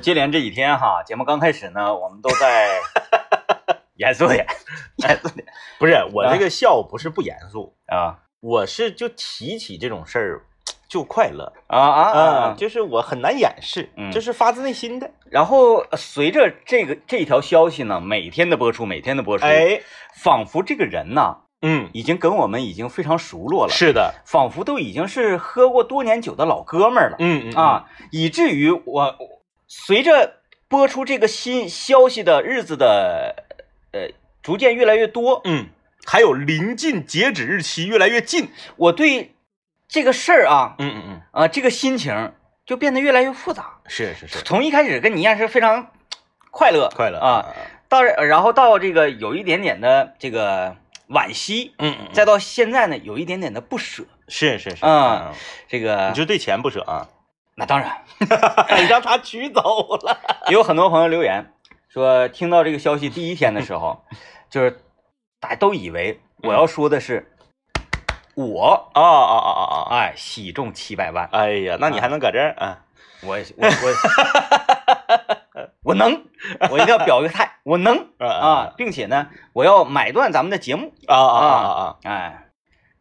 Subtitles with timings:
[0.00, 2.68] 接连这几天哈，节目刚开始呢，我们都在
[3.96, 4.46] 严肃点，
[4.96, 5.46] 严肃点
[5.78, 10.40] 不是我这个笑不是不严肃，啊我是就提起这种事儿
[10.88, 12.54] 就快乐啊啊啊，啊！
[12.56, 15.10] 就是我很难掩饰，嗯这是发自内心的。
[15.30, 19.82] 然后呃随着这个这条消息呢，每天的播出，每天的播出，，哎，
[20.14, 27.16] 仿佛这个人呐，嗯，已经跟我们已经非常熟络了，是的，仿佛都已经是喝过多年酒的老哥们儿了。
[27.18, 29.14] 嗯嗯啊，以至于我
[29.72, 33.36] 随着播出这个新消息的日子的
[33.92, 34.08] 呃
[34.42, 35.68] 逐渐越来越多，嗯，
[36.04, 39.36] 还有临近截止日期越来越近，我对
[39.86, 42.32] 这个事儿啊嗯嗯嗯，啊这个心情
[42.66, 43.78] 就变得越来越复杂。
[43.86, 45.92] 是是是，从一开始跟你一样是非常
[46.50, 47.54] 快乐快乐啊，，
[47.88, 50.76] 到然后到这个有一点点的这个
[51.10, 54.02] 惋惜，嗯嗯，再到现在呢有一点点的不舍。
[54.26, 55.34] 是是是，嗯嗯，
[55.68, 57.08] 这个你就对钱不舍啊，
[57.56, 58.02] 那当然，
[58.78, 59.60] 你让他取走
[60.02, 60.18] 了，
[60.48, 61.52] 也 有很多朋友留言
[61.88, 64.04] 说，听到这个消息第一天的时候，
[64.48, 64.80] 就是
[65.40, 67.32] 大家都以为我要说的是
[68.34, 69.96] 我啊啊啊啊啊！
[69.98, 72.78] 哎喜中七百万，哎呀，那你还能搁这儿啊？
[73.22, 73.72] 我我我
[75.92, 76.24] 我能，
[76.70, 81.96] 我一定要表个态，我能啊啊，并且呢，我要买断咱们的节目，啊啊啊啊！
[82.04, 82.46] 哎，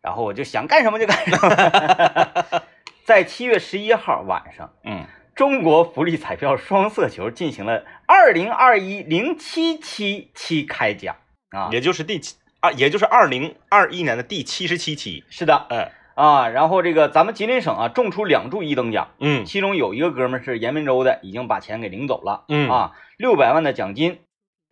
[0.01, 2.61] 然后我就想干什么就干什么。
[3.09, 11.15] 在七月十一号晚上，嗯，中国福利彩票双色球进行了二零二一零七七期开奖
[11.49, 15.23] 啊，也就是第七二，也就是二零二一年的第七十七期。
[15.31, 15.65] 是的。
[15.71, 15.89] 嗯。
[16.13, 19.43] 啊，然后这个咱们吉林省啊中出两注一等奖，嗯。
[19.43, 22.69] 其中有一个哥们是延边州的，已经把钱给领走了，嗯。
[22.69, 24.19] 啊，六百万的奖金，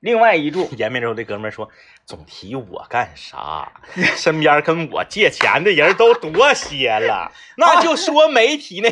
[0.07, 1.69] 另外一注延边州这哥们儿说
[2.07, 3.69] ：“总提我干啥？
[4.15, 8.89] 身边跟我借钱的人都多些了， 那就说媒体那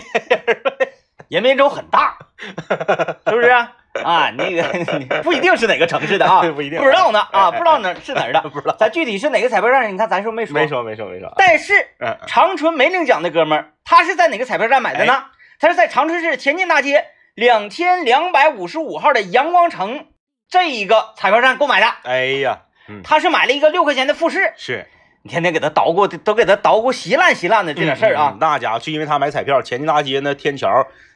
[1.29, 2.17] 延边州很大，
[3.25, 3.71] 是不是啊？
[4.03, 9.93] 啊，那个不一定是哪个城市的啊，不一定不知道呢啊，不知道哪是哪儿的，不知道，咱具体是哪个彩票站？
[9.93, 10.53] 你看咱是不是没说？
[10.53, 10.67] 没。
[10.67, 11.33] 说没说没说。
[11.37, 11.73] 但是
[12.27, 15.27] 长春没领奖的哥们儿，他是在哪个彩票站买的呢？
[15.61, 17.05] 他是在长春市前进大街
[17.35, 20.07] 两千两百五十五号的阳光城
[20.49, 21.87] 这一个彩票站购买的。
[22.03, 24.87] 哎呀，嗯，他是买了一个六块钱的复式，是
[25.23, 30.69] 你天天给他捣鼓，都给他捣鼓稀烂稀烂的这点事儿啊嗯嗯，那家伙就因为他买彩票，前进大街那天桥，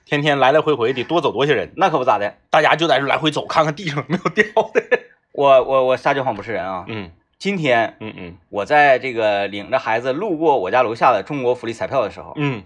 [0.06, 2.36] 天天来来回回得多走多些人，那可不咋的。
[2.50, 4.84] 大家就在这来回走，看看地上有没有掉的。
[5.32, 6.86] 我我我撒娇谎不是人啊！
[6.88, 12.64] 嗯今天嗯嗯我在这个领着孩子路过我家楼下的中国福利彩票的时候，嗯，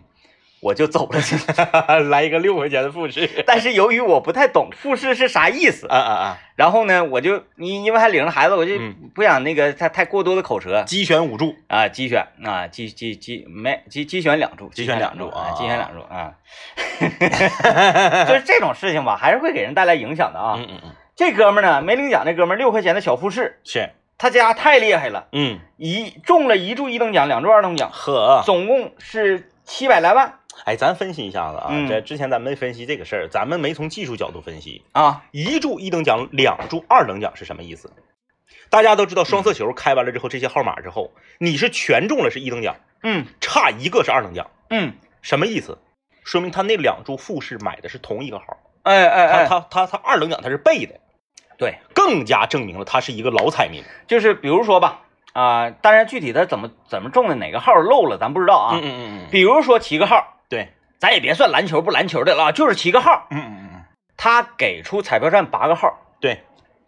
[0.63, 1.45] 我就走了进去。
[2.09, 3.29] 来一个六块钱的复试。
[3.45, 6.37] 但是由于我不太懂复试是啥意思，啊啊啊！
[6.55, 16.33] 然后呢，我就你因为还领着孩子，我就嗯不想那个太太过多的口舌鸡选五注，啊，机选啊，机机机没机机选两注，机选两注啊，啊机选两注啊，
[18.27, 20.55] 就是这种事情吧，还是会给人带来影响的啊。
[20.57, 35.23] 嗯嗯嗯，这哥们呢，没领奖，这哥们儿六块钱的小复试，是，他家太厉害了，嗯，一中了一注一等奖，两注二等奖，呵，总共是七百来万哎，咱分析一下子啊，嗯这之前咱没分析这个事儿，咱们没从技术角度分析，啊。
[35.31, 37.91] 一注一等奖，两注二等奖是什么意思？
[38.69, 45.77] 大家都知道，双色球开完了之后，这些号码之后，你是全中了是一等奖，嗯差一个是二等奖，嗯，什么意思？
[46.23, 48.45] 说明他那两注复式买的是同一个号，
[48.83, 50.95] 哎哎他哎，他他他二等奖他是背的，
[51.57, 53.83] 对，更加证明了他是一个老彩民。
[54.07, 55.01] 就是比如说吧，
[55.33, 58.77] 啊、当然具体他怎么怎么中的哪个号漏了，咱不知道啊。
[58.77, 60.32] 嗯嗯嗯嗯，比如说七个号，对，
[61.03, 63.81] 咱也别算篮球不篮球的了啊，就是七个号，嗯嗯嗯嗯，
[64.15, 66.43] 他给出彩票站八个号，对，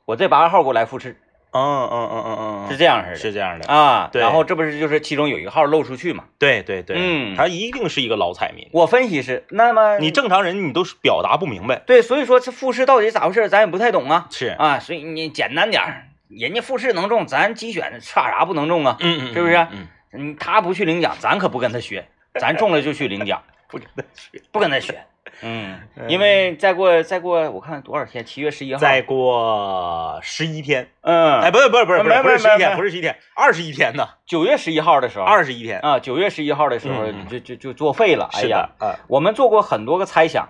[0.05, 1.19] 我这八个号给我来复制，
[1.51, 3.15] 嗯嗯嗯嗯嗯，是这样式的。
[3.17, 6.23] 是这样的，啊，对然后这不是就是其中有一个号漏出去嘛？
[6.39, 8.69] 对对对，嗯他一定是一个老彩民。
[8.71, 18.95] 我分析是，那么你正常人你都是表达不明白，对，所以说这复试到底咋回事，咱也不太懂啊是，啊，所以你简单点儿，人家复试能中，咱机选差啥不能中啊？
[19.01, 22.07] 嗯嗯，是不是嗯，嗯，他不去领奖，咱可不跟他学，
[22.39, 23.43] 咱中了就去领奖，
[23.79, 24.41] 不跟他学。
[24.51, 25.05] 不跟他学。
[25.41, 28.23] 嗯，因为再过再过，我看多少天？
[28.23, 28.79] 七月十一号。
[28.79, 38.29] 再过十一天，嗯，哎，不是不是不是不是不是十一天，不是十一天，二十一天呢，九月十一号的时候，二十一天，啊，九月十一号的时候就就就作废了。
[38.33, 38.69] 哎是呀
[39.07, 40.47] 我们做过很多个猜想，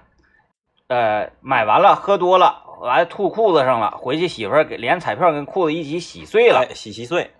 [0.87, 6.59] 呃，买完了喝多了，完了吐裤子上了，回去媳妇儿给连彩票跟裤子一起洗碎了。
[6.69, 7.31] 哎，洗洗碎，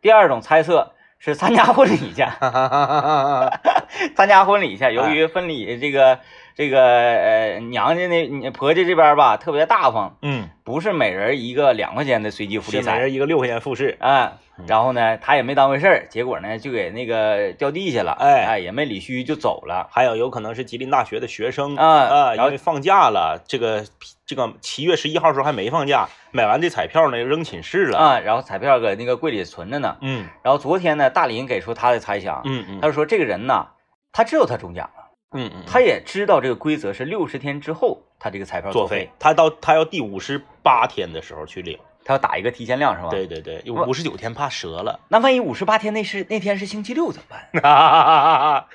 [0.00, 2.22] 第二种猜测是参加婚礼去，
[4.14, 6.20] 参加婚礼去，由于婚礼这个
[6.58, 13.96] 这个呃娘家那婆家这边吧特别大方，嗯不是每人一个两块钱的随机福利彩，每人一个六块钱复式。
[14.00, 19.86] 啊嗯，然后呢，他也没当回事儿，结果呢就给那个掉地下了，哎哎，也没理虚就走了。
[19.92, 23.84] 还有有可能是吉林大学的学生啊啊，然后因为放假了，这个
[24.26, 27.98] 这个七月十一号时候还没放假，买完这彩票呢扔寝室了。
[27.98, 29.96] 啊，然后彩票搁那个柜里存着呢。
[30.00, 33.68] 嗯然后昨天呢，大林给出他的猜想，嗯嗯他就说这个人呐，
[34.10, 34.97] 他知道他中奖了，
[35.32, 41.78] 嗯嗯，他也知道这个规则是六十天之后他这个彩票作废废，，他到他要第五十八天的时候去领。
[42.04, 43.10] 他要打一个提前量是吧？。
[43.10, 44.98] 对对对，我五十九天怕折了。
[45.08, 47.62] 那万一五十八天那是那天是星期六怎么办？
[47.62, 48.66] 哈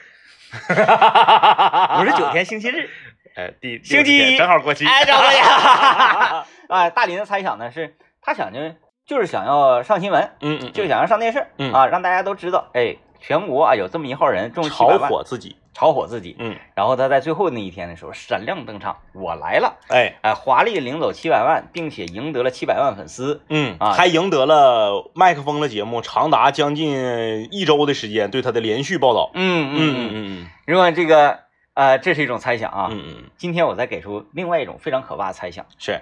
[1.99, 2.87] 五十九，天星期日，
[3.35, 4.85] 哎，第星期一正好过期。
[4.89, 6.45] 哎，找对呀！
[6.69, 8.75] 啊，大林的猜想呢是，他想着
[9.07, 15.55] 就是想要上新闻，嗯嗯，就想要上电视，嗯啊，让大家都知道，哎，全国啊有这么一号人中七百炒，火自己。
[15.73, 16.35] 炒火自己。
[16.39, 23.41] 嗯，然后他在最后那一天的时候闪亮登场，我来了，哎，哎，华丽领走七百万，并且赢得了七百万粉丝。
[23.49, 29.31] 嗯，啊还赢得了麦克风的节目长达将近一周的时间对他的连续报道。
[29.33, 31.39] 嗯嗯嗯嗯如果这个
[31.73, 32.87] 呃，这是一种猜想啊。
[32.91, 35.99] 嗯嗯嗯，今天我再给出另外一种非常可怕的猜想，是，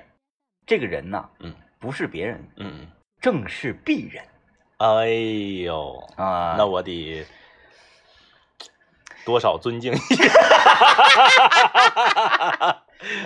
[0.66, 2.88] 这个人呐，嗯，不是别人，嗯嗯，
[3.22, 4.22] 正是鄙人
[4.80, 5.08] 哎
[5.64, 6.56] 呦，啊。
[6.58, 7.26] 那我得
[9.26, 9.94] 多少尊敬。
[10.10, 10.42] 一下。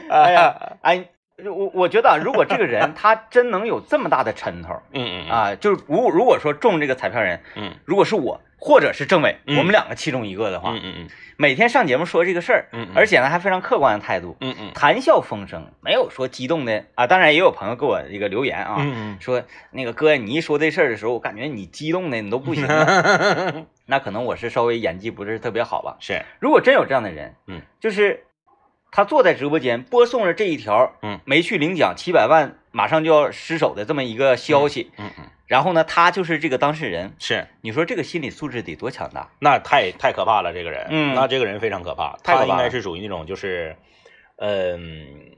[0.09, 1.05] 哎呀，哎，
[1.43, 7.73] 我我觉得啊，如果这个人他真能有这么大的抻头 嗯嗯啊，就是如如果说中这个彩票人，嗯。
[7.85, 9.57] 如果是我或者是政委，嗯。
[9.57, 11.07] 我们两个其中一个的话，嗯嗯
[11.37, 12.93] 每天上节目说这个事儿，嗯嗯。
[12.95, 14.71] 而且呢还非常客观的态度，嗯嗯。
[14.73, 17.05] 谈笑风生，没有说激动的啊。
[17.05, 19.17] 当然也有朋友给我一个留言啊，嗯。
[19.19, 23.65] 说那个哥，你一说这事儿的时候，我感觉你激动的你都不行了。
[23.85, 25.97] 嗯，那可能我是稍微演技不是特别好吧。
[25.99, 28.25] 是，如果真有这样的人，嗯，就是
[28.91, 39.29] 他坐在直播间播送了这一条，嗯，没去领奖七百万马上就要失手的这么一个消息，嗯嗯然后呢，他就是这个当事人，是，你说这个心理素质得多强大？
[39.39, 41.13] 那太太可怕了，这个人，嗯。
[41.13, 43.75] 那这个人非常可怕，太可怕他应该是属于那种就是，
[44.37, 45.35] 嗯，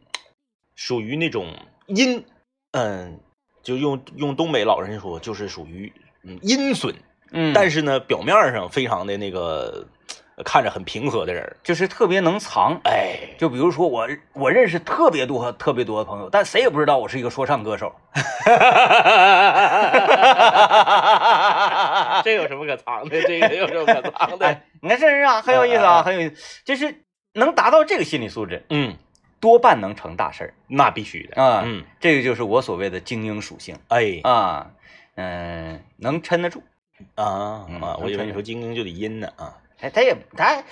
[0.76, 1.54] 属于那种
[1.88, 2.24] 阴，
[2.72, 3.20] 嗯，
[3.64, 5.92] 就用用东北老人说，就是属于
[6.24, 6.96] 嗯阴损，
[7.32, 9.86] 嗯但是呢，表面上非常的那个
[10.46, 12.80] 看着很平和的人，就是特别能藏。
[12.84, 17.94] 哎，就比如说我，我认识特别多特别多的朋友，但谁也不知道我是一个说唱歌手。
[22.24, 23.22] 这有什么可藏的？
[23.24, 24.46] 这个有什么可藏的？
[24.46, 27.04] 哎，你看这人啊，很有意思啊，很有意思，就是
[27.34, 28.96] 能达到这个心理素质，嗯，
[29.40, 31.64] 多半能成大事儿那必须的，啊。
[31.66, 34.68] 嗯，这个就是我所谓的精英属性哎啊，
[35.16, 36.62] 嗯、能撑得住。
[37.00, 40.64] 嗯啊啊，我以为你说精英就得阴呢啊，哎，他也他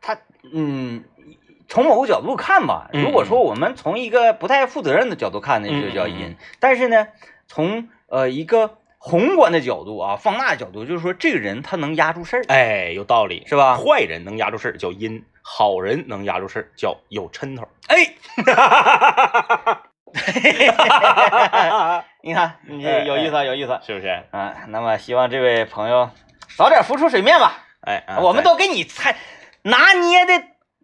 [0.00, 0.18] 他
[0.52, 1.04] 嗯，
[1.68, 6.36] 从某个角度看吧，嗯如果说我们从一个不太负责任的角度看呢，嗯就叫阴。
[6.58, 7.08] 但是呢，
[7.46, 13.76] 从呃一个宏观的角度啊，放大的角度，就是说这个人他能压住事儿，哎，有道理，是吧？
[13.76, 17.66] 坏人能压住事儿叫阴，好人能压住事儿叫有抻头。
[17.88, 18.14] 哎，
[22.22, 23.80] 你看，你这有意思啊，有意思啊。
[23.84, 24.08] 是不是？
[24.30, 26.10] 啊，那么希望这位朋友
[26.56, 27.64] 早点浮出水面吧。
[27.82, 29.16] 哎，啊我们都给你猜
[29.62, 30.32] 拿捏的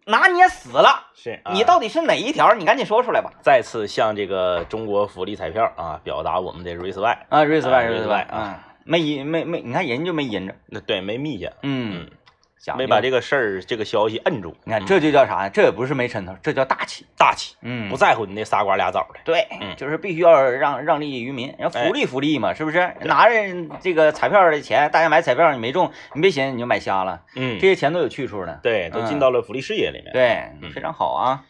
[0.05, 2.53] 拿捏死了，是啊你到底是哪一条？
[2.55, 3.31] 你赶紧说出来吧。
[3.41, 12.09] 再次向这个中国福利彩票啊表达我们的 respect 啊，respect，respect 啊啊，没阴没没，你看人就没阴着，那对，没密下，嗯，
[12.59, 14.51] 讲没把这个事儿这个消息摁住。
[14.51, 15.49] 嗯你看这就叫啥呀？
[15.49, 17.05] 这也不是没抻头，这叫大气。
[17.17, 19.19] 大气，嗯，不在乎你那仨瓜俩枣的。
[19.23, 22.91] 对，嗯就是必须要让让利于民，要哎福利福利嘛，是不是？
[23.01, 23.35] 拿着
[23.79, 28.59] 这个彩票的钱，大家买彩票你没中，你别寻思你就买瞎了，嗯这，些钱都有去处呢。
[28.63, 30.11] 对，都进嗯到了福利事业里面。
[30.13, 31.43] 对，嗯非常好啊。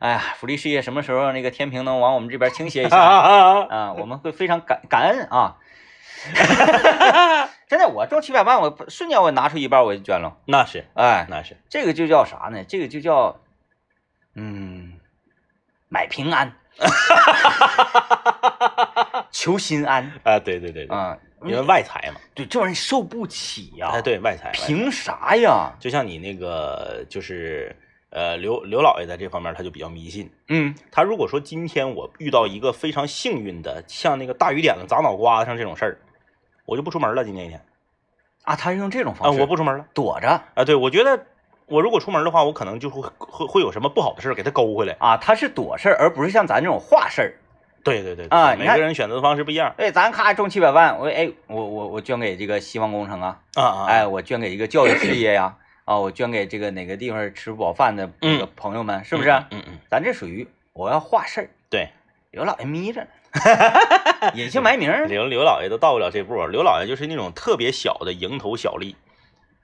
[0.00, 3.92] 哎呀，福利事业什么时候那个天平能往我们这边倾斜一下啊， 啊？
[3.94, 5.56] 我们会非常感感恩啊。
[7.68, 10.36] 真的，我中七百万，我瞬间我拿出一半我就捐了。
[10.46, 12.64] 那是哎，那是，这个就叫啥呢？
[12.64, 13.38] 这个就叫，
[14.34, 14.94] 嗯，
[15.88, 16.52] 买平安，
[19.30, 21.16] 求心安 啊，对对对对，啊。
[21.44, 25.72] 因为外财嘛，对这玩意儿受不起呀、哎，，对外财，外财凭啥呀？
[25.78, 27.76] 就像你那个就是
[28.10, 35.98] 呃刘刘老爷在这方面他就比较迷信，嗯他如果说今天我遇到一个非常幸运的，像那个大雨点子砸脑瓜子上这种事儿，
[36.68, 37.24] 我就不出门了。
[37.24, 37.64] 今天一天
[38.44, 40.64] 啊，他是用这种啊，方式，我不出门了躲着啊。
[40.66, 41.24] 对，我觉得
[41.64, 44.94] 我如果出门的话，我可能就会会会有什么不好的事儿给他勾回来。
[45.00, 47.34] 啊，他是躲事儿，而不是像咱这种话事儿。
[47.84, 53.86] 对对对啊你看个人选择的方式不一样对，咱咔中七百万，我哎，我我我捐给这个希望工程啊，啊啊。
[53.86, 55.56] 哎，我捐给一个教育事业呀，
[55.86, 59.30] 啊，我捐给这个哪个地方吃不饱饭的这个朋友们，是不是？
[59.30, 61.88] 嗯嗯嗯，咱这属于我要话事儿，对，
[62.32, 63.06] 刘老爷眯着呢。
[64.34, 65.06] 隐姓埋名儿。
[65.06, 68.96] 刘刘老爷都到不了这步，刘老爷就是那种特别小的蝇头小利，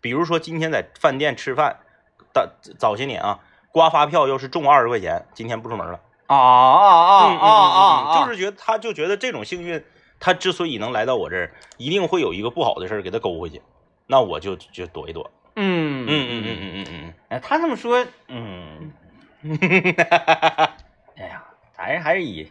[0.00, 1.76] 比如说今天在饭店吃饭，
[2.33, 3.40] 大早些年啊，
[3.73, 6.00] 刮发票要是中二十块钱，今天不出门了。
[6.26, 6.88] 啊啊
[7.37, 7.81] 啊啊
[8.16, 8.25] 啊！
[8.25, 9.85] 就是觉得他就觉得这种幸运，
[10.19, 13.61] 他之所以能来到我这儿，一定会有一个不好的事儿给他勾回去，
[14.07, 15.31] 那我就就躲一躲。
[15.57, 18.90] 嗯嗯嗯嗯嗯嗯嗯哎，他这么说，嗯，
[21.16, 21.45] 哎呀，
[21.76, 22.50] 咱还是以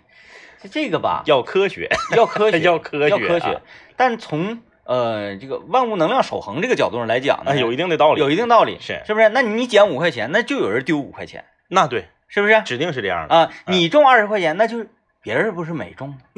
[0.63, 3.62] 这这个吧，要科学，要科学， 要科学要科学啊。
[3.98, 9.29] 但从呃这个万物能量守恒这个角度上来讲呢，哎，有一定的道理，有一定道理，是是不是？
[9.29, 12.62] 那你减五块钱，那就有人丢五块钱，那对，是不是？
[12.63, 13.36] 指定是这样的。
[13.36, 14.86] 啊，你中二十块钱，那就
[15.22, 16.17] 别人不是没中，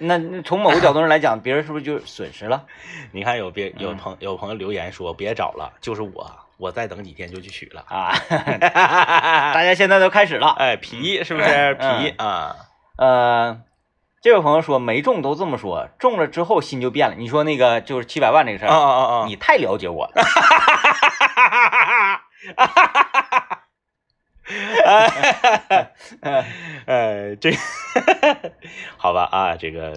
[0.00, 2.64] 那那从某个角度上来讲，别人是不是就损失了？
[3.12, 7.84] 你看有别有嗯朋有朋友留言说别找了，就是我，我再等几天就去取了。
[7.88, 8.12] 啊，
[9.52, 10.54] 大家现在都开始了。
[10.58, 12.56] 哎，皮是不是嗯皮啊？
[12.98, 13.62] 呃，
[14.20, 17.14] 这位朋友说没中都这么说，中了之后心就变了。
[17.16, 19.26] 你说那个就是七百万这个事啊儿，啊啊啊！
[19.26, 20.14] 你太了解我了。
[26.86, 27.52] 呃， 这
[28.98, 29.92] 好吧啊，这个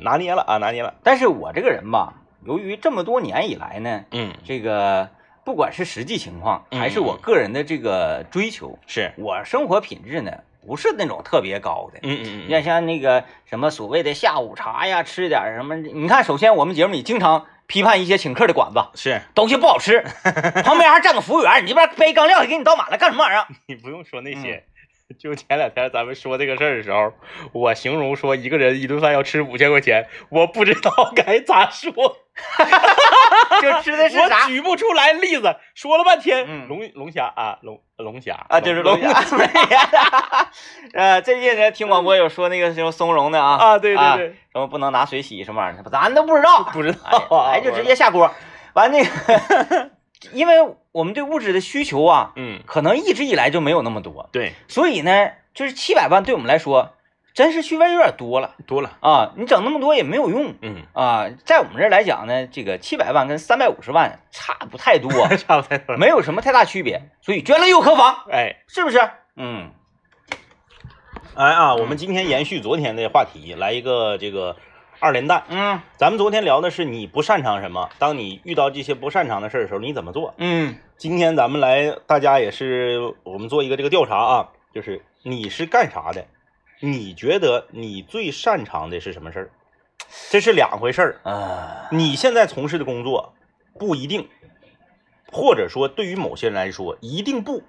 [0.00, 0.94] 拿捏了啊，拿捏了。
[1.02, 2.14] 但是我这个人吧，
[2.46, 5.10] 由于这么多年以来呢，嗯，这个
[5.44, 10.32] 不管是实际情况，嗯还是我个人的这个追求，是，我生活品质呢
[10.66, 11.98] 不是那种特别高的。
[12.02, 15.76] 嗯嗯嗯你看，像那个什么所谓的下午茶呀，吃点什么？
[15.76, 20.00] 你看，首先我们节目里经常批判一些请客的馆子，是东西不好吃，
[20.64, 23.46] 旁边还站个服务员，你这边杯刚撂下给你倒满了，干什么玩意儿？
[23.66, 24.64] 你不用说那嗯些。
[25.18, 27.12] 就前两天咱们说这个事儿的时候，
[27.52, 31.92] 我形容说一个人一顿饭要吃五千块钱，我不知道该咋说，
[33.60, 34.48] 就吃的是啥我？
[34.48, 39.22] 举不出来例子，说了半天，嗯龙龙虾啊，龙龙虾啊，就是龙虾。
[40.94, 48.30] 呃，最近人，听广播有说那个什么松茸的啊，啊，对对啊对，什么不能拿水洗什么玩意儿，咱都不知道，不知道啊，哎，就直接下锅。
[48.74, 49.90] 完那个，
[50.32, 56.92] 因为我们对物质的需求啊，嗯，可能一直以来就没有那么多，对，所以呢，就是七百万对我们来说，
[57.34, 59.32] 真是虚微有点多了多了，啊！
[59.36, 61.30] 你整那么多也没有用嗯，啊。
[61.44, 68.24] 在我们这儿来讲呢，这个七百万跟三百五十万差不太多， 差不太多，没有什么太大区别，所以捐了又何妨？
[68.30, 68.56] 哎。
[68.68, 69.00] 是不是？
[69.36, 69.70] 嗯
[71.34, 74.56] 哎啊，我们今天延续昨天的话题，来一个这个
[75.02, 75.42] 二连弹。
[75.48, 80.32] 嗯咱们昨天聊的是你不擅长什么，当你遇到这些不擅长的事儿的时候，你怎么做？
[80.38, 86.24] 嗯今天咱们来，大家也是我们做一个这个调查啊，就是你是干啥的？
[86.78, 89.50] 你觉得你最擅长的是什么事儿？
[90.30, 91.20] 这是两回事儿。
[91.24, 93.34] 啊，你现在从事的工作
[93.80, 94.28] 不一定，
[95.32, 97.64] 或者说对于某些人来说一定不，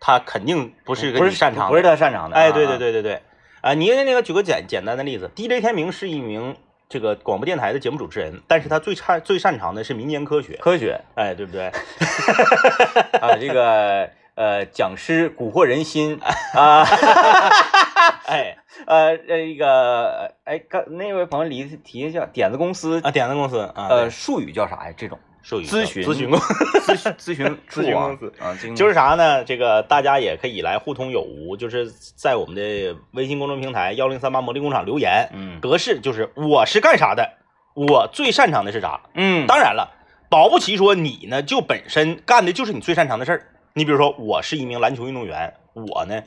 [0.00, 2.36] 他肯定不是个不是你擅长的，不是他擅长的。
[2.36, 3.22] 哎，对对啊，对对对，
[3.64, 6.54] 啊，你那个举个简简单的例子，DJ 天明是一名
[6.86, 11.68] 这个广播电台的节目主持人，但是他最擅最擅长的是民间科学，科学哎，对不对？
[13.22, 16.20] 啊，这个呃，讲师蛊惑人心
[16.52, 16.84] 啊。
[18.28, 24.94] 哎，呃，这个，哎，刚那位朋友提提叫点子公司，啊，点子公司啊，呃，术语叫啥呀？
[24.94, 29.44] 这种咨询咨询公司， 咨询咨询 处咨询啊公司啊，咨询就是啥呢？
[29.44, 37.30] 这个大家也可以来互通有无，就是在我们的微信公众平台幺零三八魔力工厂留言，嗯格式就是我是干啥的，
[37.74, 39.00] 我最擅长的是啥。
[39.14, 39.92] 嗯，当然了，
[40.30, 43.46] 保不齐说你呢就本身干的就是你最擅长的事儿。
[43.74, 46.22] 你比如说，我是一名篮球运动员，我呢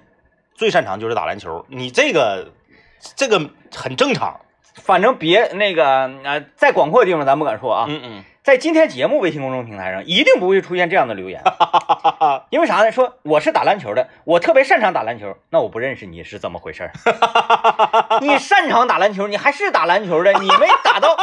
[0.54, 2.52] 最擅长就是打篮球，你这个
[3.16, 3.40] 这个
[3.74, 4.40] 很正常。
[4.84, 11.44] 反正别那个呃，再广阔的地方咱不敢说啊，嗯嗯，在今天节目微信公众平台上一定不会出现这样的留言，
[12.50, 12.89] 因为啥呢？
[12.94, 16.92] 说我是打篮球的，我特别擅长打篮球，那我不认识你是怎么回事儿？
[18.24, 21.18] 你擅长打篮球，你还是打篮球的，你没打到，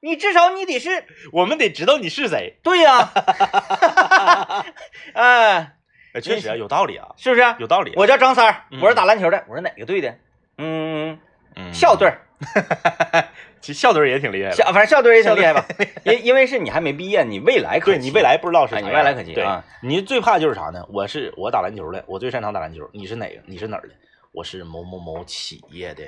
[0.00, 2.58] 你至少你得是 我们得知道你是谁。
[2.62, 3.12] 对呀、
[5.14, 5.72] 哎，
[6.12, 7.54] 呃确实啊有道理啊，是不是？
[7.60, 7.94] 有道理啊。
[7.96, 10.14] 我叫张三儿，嗯我是打篮球的，我是哪个队的？
[10.58, 11.18] 嗯，
[11.56, 12.27] 嗯校队儿，
[13.60, 14.56] 其实校队也挺厉害的。
[14.56, 15.64] 校反正校队儿也挺厉害吧？
[16.04, 20.84] 因因为是你还没毕业，你未来可对你未来不知道是啥哎你未来可期对啊，你最怕就是啥呢？
[20.92, 22.88] 我是我打篮球的，我最擅长打篮球。
[22.92, 23.40] 你是哪个？
[23.46, 23.90] 你是哪儿的？
[24.32, 26.04] 我是某某某企业的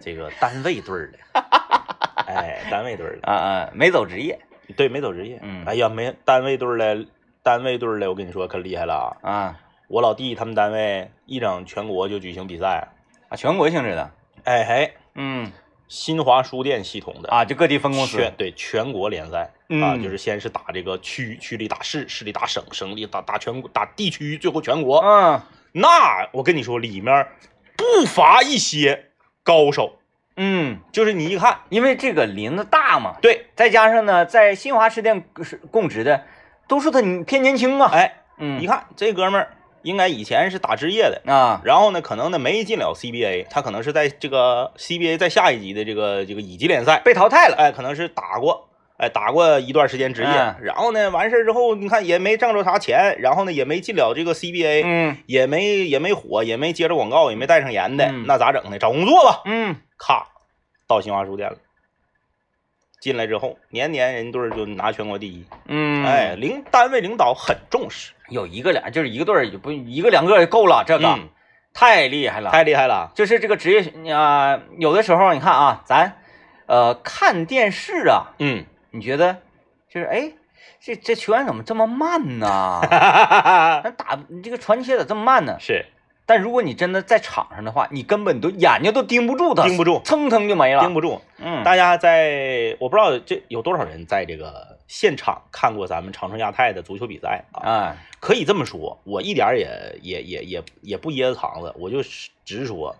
[0.00, 1.18] 这个单位队儿的。
[2.26, 3.28] 哎，单位队儿的。
[3.30, 4.38] 啊啊，没走职业
[4.76, 5.38] 对，没走职业。
[5.42, 7.06] 嗯哎呀，没单位队儿的，
[7.42, 9.32] 单位队儿的，我跟你说可厉害了啊！
[9.32, 12.88] 啊我老弟他们单位一整全国就举行比赛，
[13.30, 14.10] 啊，全国性质的，
[14.44, 15.50] 哎嘿，嗯
[15.88, 18.18] 新华书店系统的啊，就各地分公司。
[18.18, 25.00] 全对全国联赛啊，嗯就是先是打这个区，区里打市，市里打省，省里打打全国，打地区，最后全国。
[25.00, 25.40] 嗯。
[25.72, 27.26] 那我跟你说，里面
[27.76, 29.10] 不乏一些
[29.42, 29.98] 高手，
[30.36, 36.24] 嗯，就是你一看，因为这个林子大嘛，对，再加上呢，在新华书店是供职的
[36.66, 38.60] 都是他偏年轻啊，哎，嗯。
[38.60, 55.16] 一看这哥们儿应该以前是打职业的，啊，然后呢，可能呢没进了 CBA，他可能是在这个 CBA 在下一级的这个这个乙级联赛，被淘汰了，哎，可能是打过，哎，打过一段时间职业，嗯然后呢，完事儿之后，你看也没挣着啥钱，然后呢也没进了这个 CBA，、嗯。
[55.26, 58.24] 也没也没火，也没接着广告，也没带上盐的，嗯。
[58.26, 58.78] 那咋整呢？
[58.78, 59.76] 找工作吧，嗯。
[59.98, 60.26] 咔，
[60.86, 61.56] 到新华书店了。
[63.00, 71.28] 进来之后，年年人队儿就拿全国第一，嗯，哎，，领单位领导很重视，有一个俩就是一个队儿，也不一个两个够了，这个、嗯。
[71.74, 76.16] 太厉害了，太厉害了，就是这个职业啊、有的时候你看啊，咱
[76.66, 79.36] 呃看电视啊，嗯，你觉得
[79.88, 80.32] 就是哎，
[80.80, 82.80] 这这球员怎么这么慢呢？
[82.90, 85.56] 咱打你这个传切咋这么慢呢？
[85.60, 85.86] 是
[86.28, 90.82] 但如果你真的在场上的话，你根本都眼睛都盯不住他，盯不住，蹭蹭就没了。
[90.82, 91.22] 盯不住。
[91.38, 97.66] 嗯，大家在我不知道这有多少人在这个现场看过咱们长春亚泰的足球比赛啊？
[97.66, 102.02] 啊，可以这么说，我一点儿也也也也也不掖着藏着，我就
[102.44, 102.94] 直说，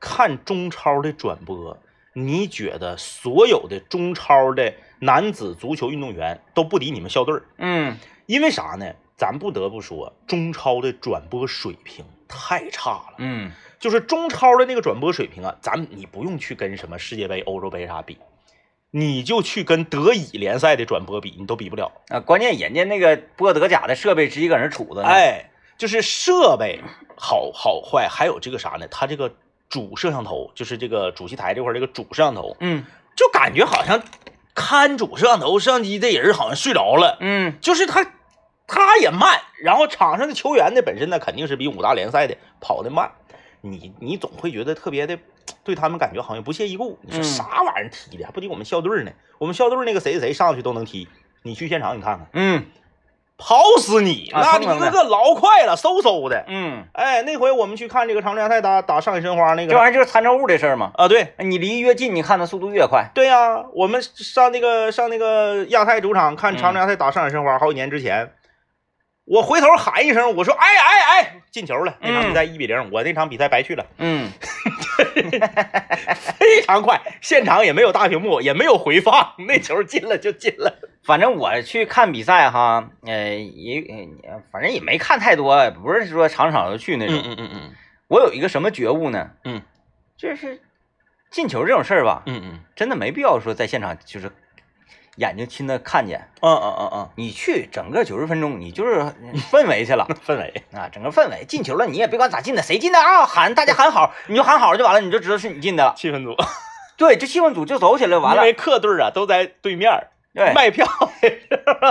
[0.00, 1.76] 看中超的转播，
[2.14, 7.42] 你觉得所有的中超的男子足球运动员都不敌你们校队儿？
[7.58, 8.86] 嗯因为啥呢？
[9.20, 13.16] 咱不得不说，中超的转播水平太差了。
[13.18, 18.16] 嗯就是中超的那个转播水平啊，咱你不用去跟什么世界杯、欧洲杯啥比，
[18.90, 21.92] 你就去跟德乙联赛的转播比，你都比不了。
[22.08, 26.80] 啊，关键人家那个播德甲的设备直接搁那杵着呢。，哎，就是设备
[27.14, 28.88] 好好坏，还有这个啥呢？
[28.88, 29.34] 它这个
[29.68, 34.02] 主摄像头，就是这个主席台这块这个主摄像头，嗯就感觉好像
[34.54, 38.06] 看主摄像头摄像机的人好像睡着了，嗯就是他
[38.70, 43.10] 他也慢，然后场上的球员呢本身呢肯定是比五大联赛的跑得慢，
[43.60, 45.18] 你你总会觉得特别的
[45.64, 46.98] 对他们感觉好像不屑一顾。
[47.02, 49.10] 你说嗯啥玩意儿踢的，还不敌我们校队呢？
[49.38, 51.08] 我们校队那个谁谁谁上去都能踢，
[51.42, 52.64] 你去现场你看看，嗯
[53.42, 54.28] 跑死你！
[54.34, 56.44] 啊那一个个老快了，嗖嗖的。
[56.46, 60.92] 嗯，哎，那回我们去看这个长春亚泰打打上海申花那个这玩意儿就是参照物的事儿嘛。
[60.94, 63.10] 啊，对你离越近，你看的速度越快。
[63.14, 68.30] 对呀、我们上那个上那个亚泰主场看长春亚泰打上海申花，好几年之前，
[69.30, 71.96] 我回头喊一声，我说哎哎哎，进球了！
[72.00, 74.28] 那场比赛一比零，我那场比赛白去了，嗯
[76.36, 80.80] 非常快，现场也没有大屏幕，也没有回放，那球进了就进了。
[81.04, 83.80] 反正我去看比赛哈，呃，也
[84.24, 87.16] 呃反正也没看太多，不是说场场都去那种。
[87.24, 87.74] 嗯嗯嗯
[88.08, 89.30] 我有一个什么觉悟呢？
[89.44, 89.62] 嗯，
[90.16, 90.60] 就是
[91.30, 94.32] 进球这种事儿吧，嗯嗯真的没必要说在现场就是
[95.20, 96.28] 眼睛亲的看见。
[96.40, 97.08] 嗯嗯嗯嗯。
[97.16, 99.00] 你去整个九十分钟，你就是
[99.50, 100.06] 氛围去了。
[100.08, 105.94] 嗯， 氛围，啊，整个氛围进球了，你也别管咋进的，谁进的啊，喊大家喊好， 你就喊好就完了，你就知道是你进的了。
[105.96, 106.34] 气氛组，
[106.96, 108.42] 对，这气氛组就走起来完了。
[108.42, 108.52] 因为。
[108.52, 110.86] 客队啊都在对面对，卖票，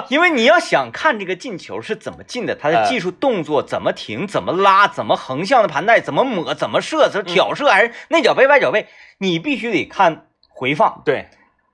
[0.08, 8.88] 因为你要想看这个进球是怎么进的，他的技术动作怎么停、怎么拉、怎么横向的盘带、怎么抹、怎么射、怎么挑射还是内脚背、外脚背，
[9.18, 11.28] 你必须得看回放、对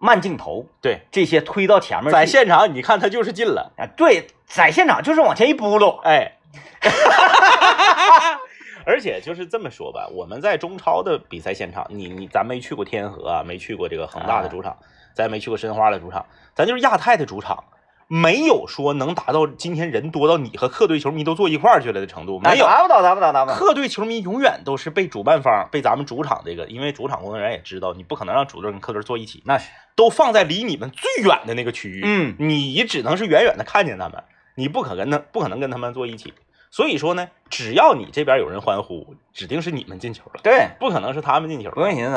[0.06, 2.14] 慢镜头对，这些推到前面。
[2.14, 6.34] 在现场你看他就是进了，啊，对，在现场就是往前一扑噜，哎，
[8.86, 14.78] 而且就是这么说吧，我们在中超的比赛现场，你你咱没去过天河啊，没去过这个恒大的主场，
[15.16, 17.64] 咱也没去过申花的主场，咱就是亚太的主场，
[18.08, 22.66] 没有说能达到今天人多到你和客队球迷都坐一块儿去了的程度，没有。
[22.66, 23.58] 达不到，达不到，达不到。
[23.58, 34.24] 客队球迷永远都是被主办方、被咱们主场这个，因为主场工作人员也知道，你不可能让主队跟客队坐一起，那是，都放在离你们最远的那个区域，嗯你只能是远远的看见他们，
[34.56, 36.34] 你不可跟他不可能跟他们坐一起。
[36.72, 41.72] 所以说呢，只要你这边有人欢呼，指定是你们进球了，对，不可能是他们进球。
[41.72, 42.16] 不用寻思。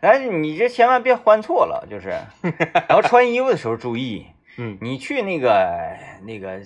[0.00, 2.08] 哎你这千万别欢错了，就是，
[2.88, 6.60] 然后穿衣服的时候注意，嗯你去那个那个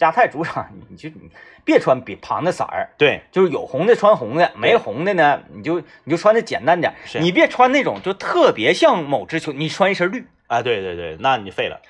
[0.00, 1.30] 亚太主场，你就你
[1.64, 11.80] 别穿比旁的色儿，对，就是有红的穿红的，没红的呢，你就你就穿的简单点，你别穿那种就特别像某支球，你穿一身绿啊，对对对，那你废了。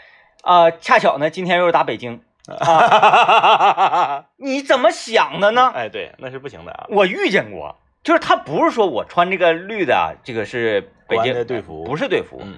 [0.43, 2.21] 啊、恰巧呢，今天又是打北京
[2.59, 5.71] 啊，你怎么想的呢？
[5.73, 6.87] 哎，对，那是不行的啊。
[6.89, 12.55] 我遇见过，就是他不是说我穿这个绿的啊，这个是北京的队服不是队服，嗯，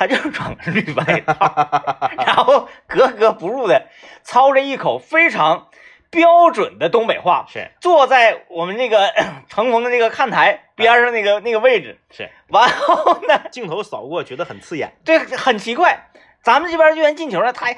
[0.00, 3.86] 他就是穿个绿外套，然后格格不入的
[4.22, 5.68] 操着一口非常
[6.08, 9.12] 标准的东北话，是坐在我们那个
[9.50, 14.94] 乘风的那个看台边上那个那个位置，是，完后呢， 镜头扫过，觉得很刺眼。
[15.04, 16.06] 对很奇怪。
[16.42, 17.76] 咱们这边队员进球了，他耶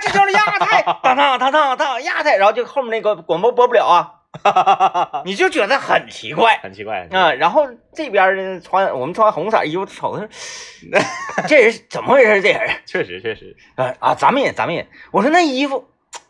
[0.00, 4.19] 进球了亚太， 当当当当当亚太，然后就后面那个广播播不了啊，
[5.24, 7.32] 你就觉得很奇怪很奇怪啊。
[7.32, 10.28] 然后这边呢穿我们穿红色衣服，瞅着
[11.48, 12.40] 这人怎么回事？
[12.42, 15.84] 这人确实确实啊啊，咱们也咱们也，我说那衣服，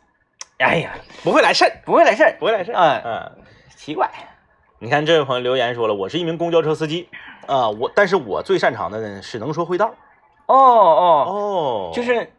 [0.57, 2.75] 哎呀，不会来事儿，不会来事儿，不会来事儿。
[2.77, 3.43] 啊，嗯，
[3.75, 4.09] 奇怪。
[4.79, 7.07] 你看这位朋友留言说了，我是一名公交车司机
[7.45, 9.93] 啊，我但是我最擅长的呢是能说会道。
[10.47, 12.33] 哦哦，哦就是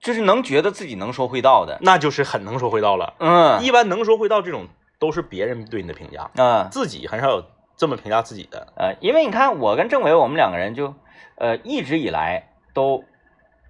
[0.00, 3.14] 就是能觉得自己能说会道的，那就是很能说会道了。
[3.18, 4.66] 嗯一般能说会道这种
[4.98, 7.44] 都是别人对你的评价，嗯自己很少有
[7.76, 8.72] 这么评价自己的。
[8.76, 10.94] 呃，因为你看我跟政委我们两个人就
[11.36, 13.04] 呃一直以来都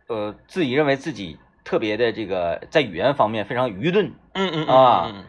[0.08, 5.24] 呃自己认为自己特别的这个在语言方面非常愚钝，嗯嗯啊嗯，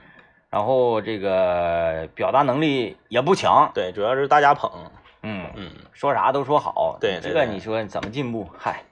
[0.49, 4.71] 然后这个表达能力也不强，对，主要是大家捧。
[5.23, 8.49] 嗯，嗯，说啥都说好，对对对这个你说怎么进步？
[8.57, 8.83] 嗨，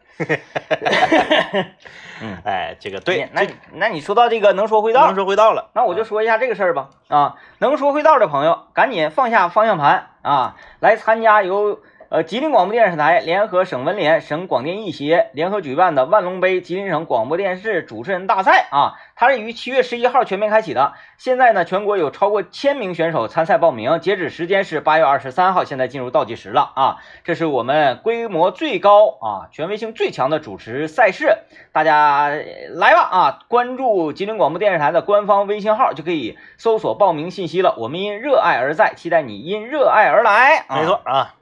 [2.21, 5.69] 嗯， 哎，这个对，那那你说到这个能说会道能，说会道了。
[5.73, 6.89] 那我就说一下这个事儿吧。
[7.07, 11.79] 啊，能说会道的朋友，赶紧放下方向盘啊，来参加由
[12.09, 18.95] 呃吉林广播电视台联合省文联、省广电艺协联合举办的万隆杯吉林省广播电视主持人大赛啊。
[19.15, 20.93] 它是于七月十一号全面开启的。
[21.19, 26.97] 现在呢，全国有超过千名选手参赛报名，截止时间是八月二十三号，现在进入倒计时了啊。
[27.23, 31.37] 这是我们规模最高啊、权威性最强的主持赛事，
[31.71, 32.29] 大家
[32.73, 33.39] 来吧啊！
[33.47, 37.75] 关注吉林广播电视台的官方微信号就可以搜索报名信息了。
[37.77, 40.65] 我们因热爱而在，期待你因热爱而来。
[40.67, 41.35] 啊没错，啊。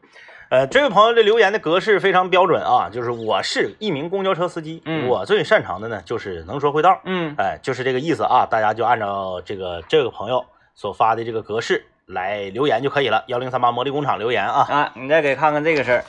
[0.49, 13.25] 呃，这位朋友的留言的格式非常标准啊，就是我是一名公交车司机，嗯我最擅长的呢就是能说会道，嗯哎，就是这个意思啊，大家就按照这个这个朋友所发的这个格式来留言就可以了。
[13.27, 16.05] 幺零三八魔力工厂留言啊，啊，你再给看看这个事儿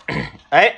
[0.50, 0.72] 哎，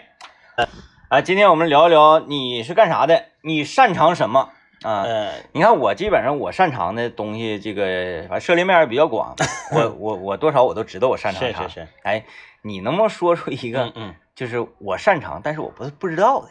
[1.11, 1.20] 啊。
[1.20, 4.49] 今天我们聊一聊你是干啥的，你擅长什么
[4.83, 5.03] 啊？
[5.03, 9.35] 呃，你看我基本上我擅长的东西，这个反正涉猎面儿比较广，
[9.73, 11.62] 我我我多少我都知道我擅长啥。
[11.62, 12.25] 是是是，哎，
[12.62, 16.49] 你能不能说出一个嗯嗯，就是我擅长，但是我不不知道的？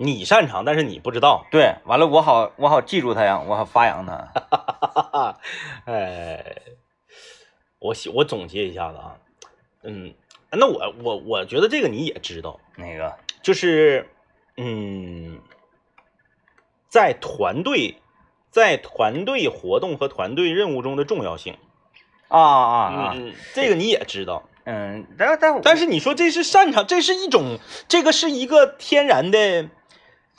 [0.00, 5.36] 你擅长，但是你不知道，对，完了我好我好记住它呀，我好发扬它。
[5.86, 6.44] 哎，
[7.80, 9.16] 我喜我总结一下子啊，
[9.82, 10.14] 嗯，
[10.52, 14.08] 那我我我觉得这个你也知道，那个就是
[14.56, 15.40] 嗯，
[16.88, 17.96] 在团队
[18.50, 21.56] 在团队活动和团队任务中的重要性，
[22.28, 29.68] 啊啊啊，嗯，这个你也知道，嗯，但但但是你说这是擅长，这是一种，这个是一个天然的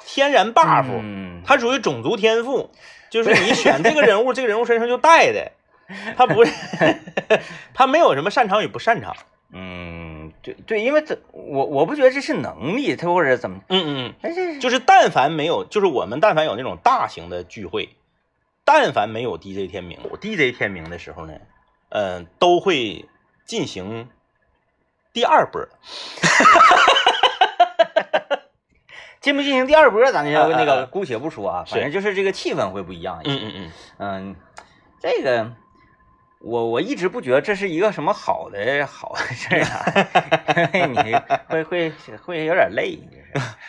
[0.05, 2.71] 天然 buff，、嗯，它属于种族天赋，
[3.09, 5.51] 就是你选这个人物， 这个人物身上就带的，
[6.17, 6.51] 他不是，
[7.73, 9.15] 他没有什么擅长与不擅长，
[9.53, 17.89] 嗯，对对，因为这我我不觉得这是能力，他或者怎么，嗯嗯就是但凡没有，就是我们但凡有那种大型的聚会，
[18.63, 21.33] 但凡没有 DJ 天明，有 DJ 天明的时候呢，
[21.89, 23.05] 呃，都会
[23.45, 24.09] 进行
[25.11, 25.67] 第二波，
[29.19, 33.35] 进不进行第二波，咱就那个啊姑且不说啊，是反正就是这个气氛会不一样一些。
[33.35, 34.35] 嗯嗯嗯，嗯，
[35.01, 35.51] 这个
[36.39, 41.13] 我我一直不觉得这是一个什么好的好的事儿啊， 因为你
[41.49, 41.91] 会会
[42.23, 42.97] 会有点累。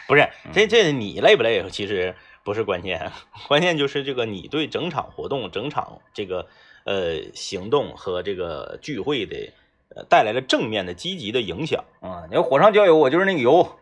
[0.06, 1.68] 不是，这这你累不累？
[1.68, 3.10] 其实不是关键，
[3.48, 6.46] 关键就是这个你对整场活动、整场这个
[6.84, 9.52] 呃行动和这个聚会的
[9.96, 11.84] 呃带来了正面的积极的影响。
[12.00, 13.78] 啊，你要火上浇油，我就是那个油。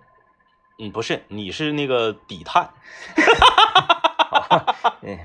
[0.78, 2.70] 嗯，不是，你是那个底炭，
[5.02, 5.18] 嗯。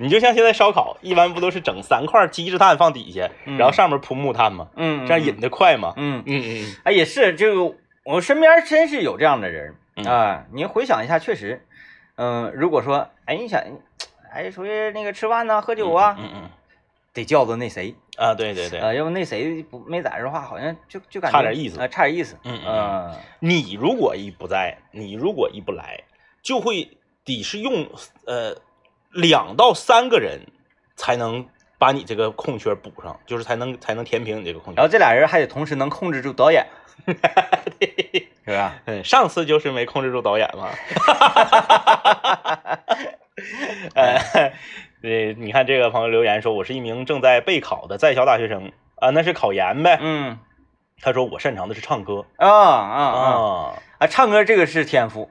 [0.00, 3.56] 你就像现在烧烤，一般不都是整三块鸡翅炭放底下，嗯。
[3.58, 4.68] 然后上面铺木炭吗？
[4.76, 5.92] 嗯，这样引的快吗？
[5.96, 10.04] 嗯，嗯嗯嗯，哎，也是，这个我身边真是有这样的人嗯。
[10.06, 10.44] 啊。
[10.52, 11.64] 你回想一下，确实，
[12.16, 13.62] 嗯，如果说，哎，你想，
[14.32, 16.50] 哎，出去那个吃饭呐、喝酒啊，嗯嗯
[17.14, 21.80] 得叫着那谁，啊，对对对，啊，要不那谁不没在的话，好像就就感觉差点意思。
[21.80, 22.36] 啊，差点意思。
[22.44, 23.14] 嗯嗯嗯。
[23.40, 26.00] 你如果一不在，你如果一不来，
[26.42, 26.88] 就会
[27.36, 27.86] 得是用
[28.26, 28.56] 呃
[29.12, 30.40] 两到三个人
[30.96, 31.46] 才能
[31.78, 34.78] 把你这个空缺补上，就是才能才能填平你这个空缺。
[34.78, 36.66] 然后这俩人还得同时能控制住导演，
[38.44, 38.74] 是吧？
[38.86, 40.70] 嗯，上次就是没控制住导演嘛。
[43.94, 44.18] 呃，
[45.00, 49.98] 对，你看这个朋友留言说，我是一名正在备考的在校大学生啊，那是考研呗。
[50.00, 50.38] 嗯
[51.00, 54.06] 他说我擅长的是唱歌啊啊啊啊，啊！
[54.08, 55.30] 唱歌这个是天赋，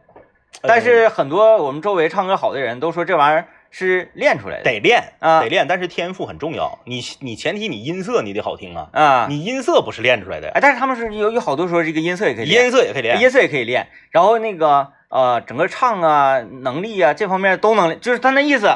[0.62, 4.64] 但是很多我们周围唱歌好的人都说这玩意儿是练出来的。
[4.64, 6.80] 得练啊得练，但是天赋很重要。
[6.86, 13.22] 你你前提你音色你得好听啊，啊，你音色不是练出来的，哎，但是他们是有有好多说这个音色也可以练，音色也可以练。
[13.22, 18.70] 音色也可以练，然后那个呃，整个唱啊能力啊这方面都能，就是他那意思，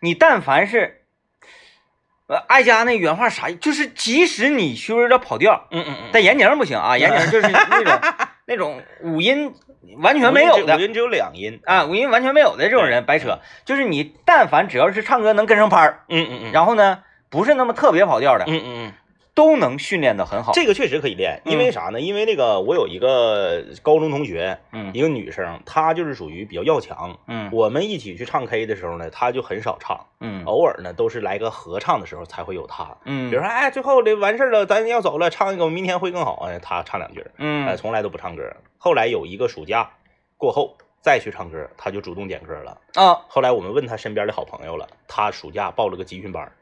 [0.00, 1.02] 你但凡是
[2.28, 3.56] 呃，艾佳那原话啥意？
[3.56, 8.00] 就是即使你学有点跑调，嗯嗯但严宁不行啊，严宁就是那种
[8.46, 9.52] 那种五音
[9.98, 11.60] 完全没有的五音只有两音。
[11.64, 13.40] 啊，五音完全没有的这种人白扯。
[13.64, 18.92] 就是你但凡只要是唱歌能跟上拍儿，嗯嗯嗯，然后呢不是那么特别跑调的，嗯嗯嗯。
[19.36, 20.50] 都能训练的很好。
[20.52, 22.00] 这个确实可以练，因为啥呢？
[22.00, 27.16] 因为那个我有一个高中同学，嗯一个女生，她就是属于比较要强。
[27.28, 32.96] 嗯我们一起去唱 K 的时候呢，她就很少唱，嗯偶尔呢都是来个合唱的时候才会有她。
[33.04, 36.46] 嗯，比如说，哎，最后这完事儿了，咱要走了，唱一个，明天会更好。
[36.48, 38.42] 哎，她唱两句，哎，嗯从来都不唱歌。
[38.78, 39.90] 后来有一个暑假
[40.38, 42.78] 过后再去唱歌，她就主动点歌了。
[42.94, 46.52] 啊后来我们问她身边的好朋友了，她暑假报了个集训班儿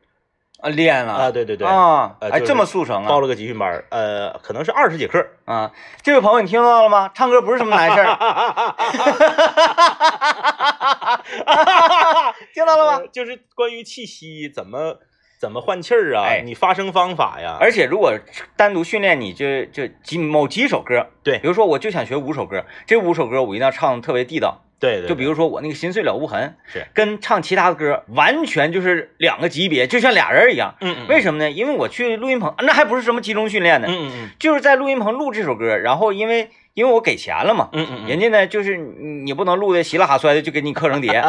[0.64, 5.22] 啊练了啊，对对对，啊，哎呃就是这么速成啊报了个集训班，呃，可能是二十节课。
[5.44, 5.70] 啊！
[6.03, 7.11] 这位朋友你听到了吗？
[7.14, 8.16] 唱歌不是什么难事儿，
[12.55, 12.96] 听到了吗？
[13.03, 14.96] 呃就是关于气息怎么
[15.38, 18.14] 怎么换气儿啊，哎你发声方法呀，而且如果
[18.57, 24.63] 单独训练，你就就几某几首歌，对比如说我就想学五首歌，这五首歌我一定要唱的特别地道。
[24.81, 30.75] 对对，就比如说我那个心碎了无痕，是跟唱其他的歌完全就是两个级别，就像俩人一样。
[30.81, 31.51] 嗯嗯，为什么呢？
[31.51, 41.25] 因为我去录音棚，那还不是什么集中训练呢，嗯嗯嗯就是在录音棚录这首歌，然后因为因为我给钱了嘛，嗯嗯嗯，人家呢就是你你不能录的稀拉哈摔的，就给你刻成碟，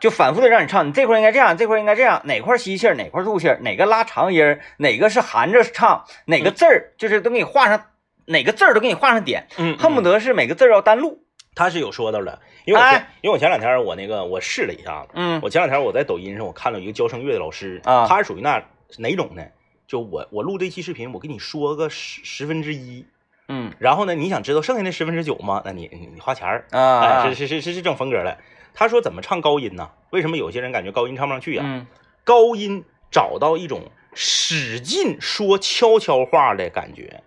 [0.00, 7.82] 就反复的让你唱，你这块应该这样，这块应该这样，哪块吸气儿，哪块儿吐气儿，哪个拉长音儿，哪个是含着唱，哪个字儿就是都给你画上，
[8.26, 11.24] 哪个字儿都给你画上点，嗯，恨不得得是每个字儿要单录。
[11.54, 18.62] 他是有说道的，因为我前哎因为我前两天我那个我试了一下子，嗯我前两天我在抖音上我看到一个教声乐的老师啊他是属于那
[18.98, 19.42] 哪种呢？
[19.86, 23.06] 就我我录这期视频，我跟你说个十十分之一，
[23.48, 25.62] 嗯然后呢，你想知道剩下那十分之九吗？
[25.64, 28.36] 那你你你花钱儿，啊，哎，是是是是是这种风格的。
[28.74, 29.88] 他说怎么唱高音呢？
[30.10, 31.86] 为什么有些人感觉高音唱不上去呀、嗯
[32.22, 37.22] 高音找到一种使劲说悄悄话的感觉。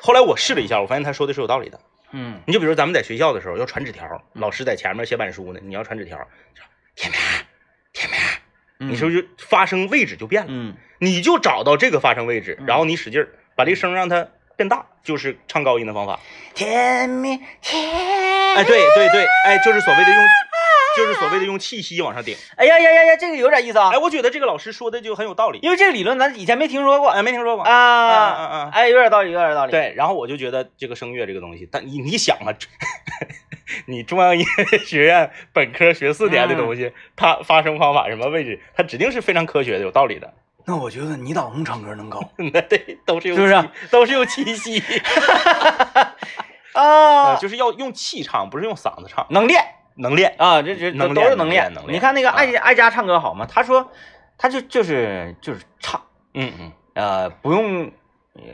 [0.00, 1.80] 后来我试了一下，我发现他说的是有道理的。
[2.16, 6.16] 嗯你就比如咱们在学校的时候要传纸条，老师在前面写板书呢，你要传纸条，
[6.94, 7.20] 天明，
[7.92, 8.18] 天明，
[8.78, 10.48] 嗯，你是不是就发声位置就变了？
[10.50, 16.20] 嗯你就找到这个发声位置，嗯然后你使劲儿把这个声让它变大，就是唱高音的方法。
[16.54, 20.24] 天明天，哎，对对对，哎，就是所谓的用，
[20.96, 22.36] 就是所谓的用气息往上顶。
[22.56, 25.58] 哎呀呀呀呀，这个有点意思啊哎，，我觉得这个老师说的就很有道理。
[25.62, 27.64] 因为这个理论咱以前没听说过哎，没听说过。
[27.64, 32.52] 啊嗯嗯嗯哎，有点道理，有点道理。，对，然后我就觉得这个声乐这个东西，但你你想啊，
[33.86, 40.32] 你中央音乐学院本科学四年的东西，它发声方法什么位置，它指定是非常科学的、有道理的。
[40.66, 42.20] 那我觉得你导红唱歌能高
[42.52, 44.82] 那对，都是有是不是气都是有气息，
[46.72, 49.62] 啊呃，就是要用气唱，不是用嗓子唱，能练
[49.96, 50.34] 能练。
[50.38, 53.46] 啊，这这能都是能练练能练你看那个啊艾艾佳唱歌好吗？
[53.50, 53.90] 他说，
[54.36, 56.00] 他就就是就是唱，
[56.34, 57.92] 嗯嗯，呃，不用，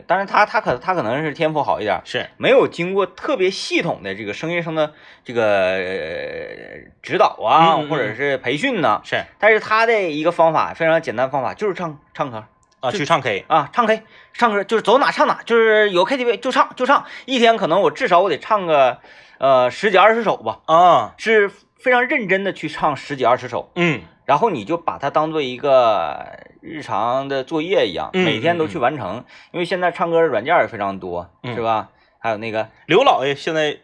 [0.05, 9.01] 当然他他可他可能是天赋好一点，是，没有经过特别系统的这个声乐生的这个呃指导啊，嗯嗯嗯或者是培训呢。
[9.03, 12.45] 是但是他的一个方法非常简单，方法就是唱唱歌
[12.81, 18.97] 啊，去唱 K，啊，唱 K 唱歌就是走哪唱哪，就是有 KTV 就唱就唱，一天可能我至少我得唱个
[19.37, 24.01] 呃十几二十首吧，啊，是非常认真的去唱十几二十首，嗯。
[24.23, 31.89] 然后你就把它当做一个日常的作业一样，嗯每天都去完成，因为现在唱歌软件也非常多，嗯是吧？
[32.17, 33.77] 还有那个刘老爷现在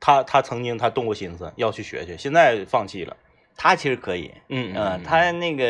[0.00, 3.16] 他他曾经他动过心思要去学学，现在放弃了。
[3.62, 5.64] 他其实可以，嗯嗯，他那个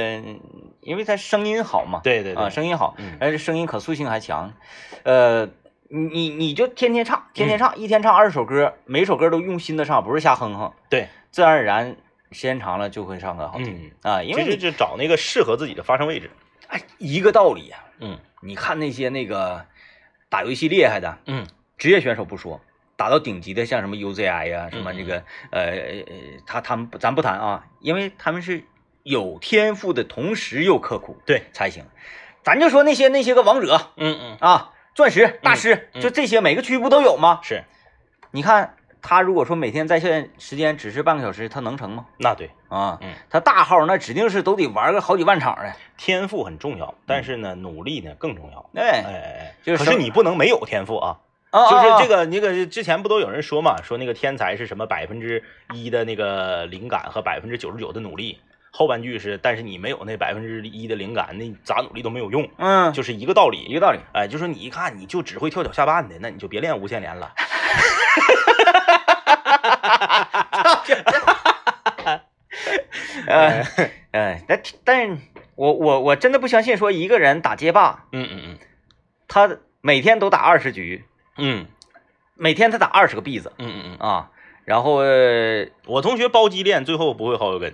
[0.81, 2.43] 因为他声音好嘛，对对对。
[2.43, 3.19] 啊，声音好，嗯。
[3.21, 4.51] 而且声音可塑性还强，
[5.03, 5.47] 呃，
[5.91, 11.95] 你你就天天唱，天天嗯唱，一天唱二十首歌，每首歌都用心的唱，不是瞎哼哼，对，自然而然
[12.31, 16.31] 时间长了就会唱歌好听、嗯，啊，因为你其实就找那个适合自己的发声位置。
[16.69, 18.19] 哎一个道理呀、嗯。
[18.41, 19.67] 你看那些那个
[20.31, 21.47] 打游戏厉害的嗯。
[21.77, 22.59] 职业选手不说，
[23.03, 26.05] 打到顶级的像什么 UZI 呀、什么嗯这个呃呃，
[26.47, 28.63] 他他们咱不谈啊，因为他们是
[29.03, 31.85] 有天赋的同时又刻苦，对才行。
[32.45, 37.41] 咱就说那些那些个王者嗯嗯，啊，钻石大师，嗯就这些每个区不都有吗？
[37.43, 37.65] 是，
[38.31, 42.07] 你看他如果说每天在线时间只是半个小时，他能成吗？
[42.21, 48.71] 那对，啊，嗯，他大号那指定是都得玩个好几万场的，天赋很重要，但是呢，努力呢更重要。
[48.73, 51.19] 对，哎哎哎，就是可是你不能没有天赋啊。
[51.53, 63.59] 啊就是这个，个那个之前不都有人说嘛，说那个天才是什么百分之一的那个灵感和百分之九十九的努力，后半句是但是你没有那百分之一的灵感，那咋努力都没有用，嗯，就是一个道理。
[63.69, 63.99] 一个道理。
[64.13, 67.33] 哎，就说你一看你就只会跳脚下绊的，那你就别练无限连了。
[73.27, 73.63] 呃，
[74.13, 75.19] 哎，但但是
[75.55, 78.59] 我我我真的不相信说一个人打街霸，嗯嗯嗯
[79.29, 81.05] 他每天都打二十局，
[81.37, 81.67] 嗯
[82.35, 84.31] 每天他打二十个币子嗯嗯嗯，啊，
[84.65, 87.73] 然后、呃我同学包机练，最后不会薅油根，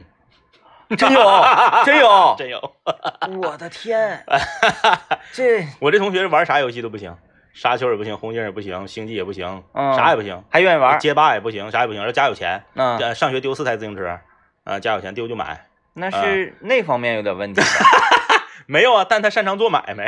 [0.97, 1.45] 真有
[1.85, 2.75] 真有，真有。
[3.43, 4.25] 我的天，
[5.33, 7.17] 这我这同学玩啥游戏都不行，
[7.53, 10.99] 沙丘也不行，红警也不行，星际也不行，嗯啥也不行，还愿意玩？
[10.99, 12.03] 街霸也不行，啥也不行。
[12.03, 14.19] 要家有钱，嗯，呃上学丢四台自行车，
[14.65, 15.67] 啊，家有钱丢就买。
[15.95, 17.61] 那是那方面有点问题
[18.67, 20.07] 没有啊，但他擅长做买卖。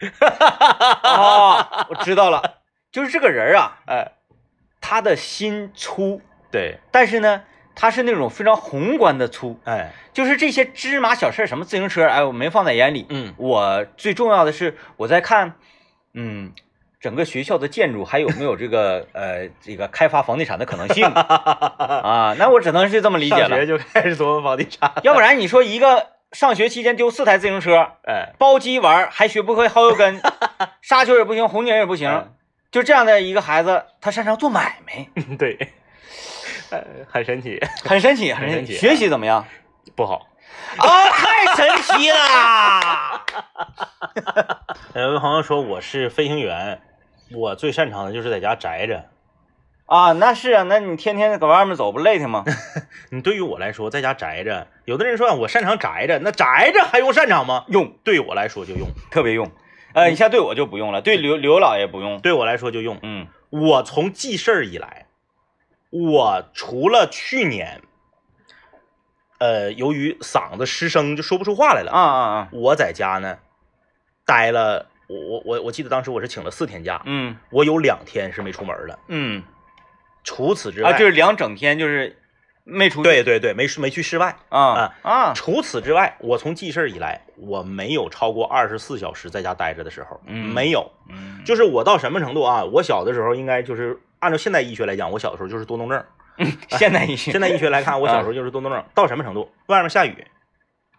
[1.02, 2.60] 哦，我知道了，
[2.92, 4.12] 就是这个人啊，哎，
[4.80, 7.42] 他的心粗，对，但是呢，
[7.74, 13.06] 他是那种非常宏观的粗，哎，就是这些芝麻小事儿，什么自行车，哎，我没放在眼里。
[13.08, 13.34] 嗯。
[13.36, 15.54] 我最重要的是我在看，
[16.14, 16.52] 嗯，
[17.00, 21.04] 整个学校的建筑还有没有这个 呃这个开发房地产的可能性。
[21.06, 22.34] 啊？
[22.38, 24.92] 那我只能是这么理解上学，就开始琢磨房地产。
[25.02, 30.20] 要不然你说一个上学期间丢四台自行车，哎，包机玩还学不会薅油根，
[30.82, 32.34] 沙丘也不行，红警也不行嗯，
[32.70, 35.56] 就这样的一个孩子，他擅长做买卖， 对，
[36.70, 38.56] 呃很神奇，很神奇，很神奇。
[38.56, 39.46] 很神奇学习怎么样？
[39.96, 40.26] 不好。
[40.76, 43.24] 啊，太神奇了！
[44.94, 46.80] 有位朋友说我是飞行员，
[47.32, 49.02] 我最擅长的就是在家宅着。
[49.88, 52.44] 啊，那是啊，那你天天搁外面走不累挺吗？
[53.10, 57.64] 你对于我来说，在家宅着，有的人说我擅长宅着，那宅着还用擅长吗？
[57.68, 59.50] 用，对我来说就用，特别用。
[59.94, 62.20] 呃，你像对我就不用了，对刘刘老爷不用。
[62.20, 62.98] 对我来说就用。
[63.02, 65.06] 嗯我从记事儿以来，
[65.88, 67.80] 我除了去年，
[69.38, 73.38] 呃，由于嗓子失声就说不出话来了，啊啊啊，我在家呢
[74.26, 78.98] 待了，我我我我记得当时我是请了四天假，嗯我有两天是没出门的。
[79.08, 79.42] 嗯
[80.28, 82.14] 除此之外，啊，就是两整天就是
[82.64, 83.04] 没出去。
[83.04, 84.36] 对对对，没没去室外。
[84.50, 90.90] 啊啊，除此之外，我从记事儿以来，我没有超过二十四小时在家待着的时候，嗯没有。
[91.08, 92.62] 嗯，就是我到什么程度啊？
[92.62, 96.04] 我小的时候应该就是按照现代医学来讲，我小的时候就是多动症。
[96.68, 98.84] 现代医学现代医学来看，我小时候就是多动症。
[98.94, 99.50] 到什么程度？
[99.68, 100.26] 外面下雨，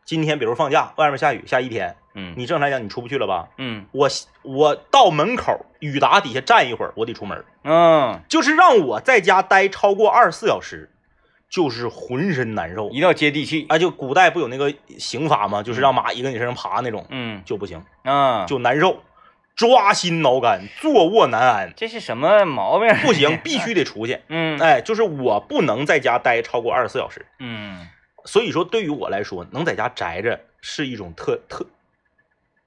[0.10, 3.48] 今天比如放假，外面下雨下一天，嗯你正常来讲你出不去了吧？
[3.60, 4.10] 嗯我
[4.42, 7.46] 我到门口雨打底下站一会儿，我得出门。
[7.64, 10.90] 嗯，就是让我在家待超过二十四小时，
[11.48, 13.68] 就是浑身难受一定要接地气。
[13.70, 13.78] 啊！
[13.78, 15.62] 就古代不有那个刑法吗？
[15.62, 19.04] 就是让蚂蚁跟你身上爬那种，嗯就不行，啊，就难受，
[19.56, 22.90] 抓心挠肝，坐卧难安，这是什么毛病？
[23.04, 24.22] 不行，必须得出去。
[24.30, 27.28] 嗯哎，就是我不能在家待超过二十四小时。
[27.38, 27.88] 嗯
[28.26, 31.66] 所以说，对于我来说，能在家宅着是一种特特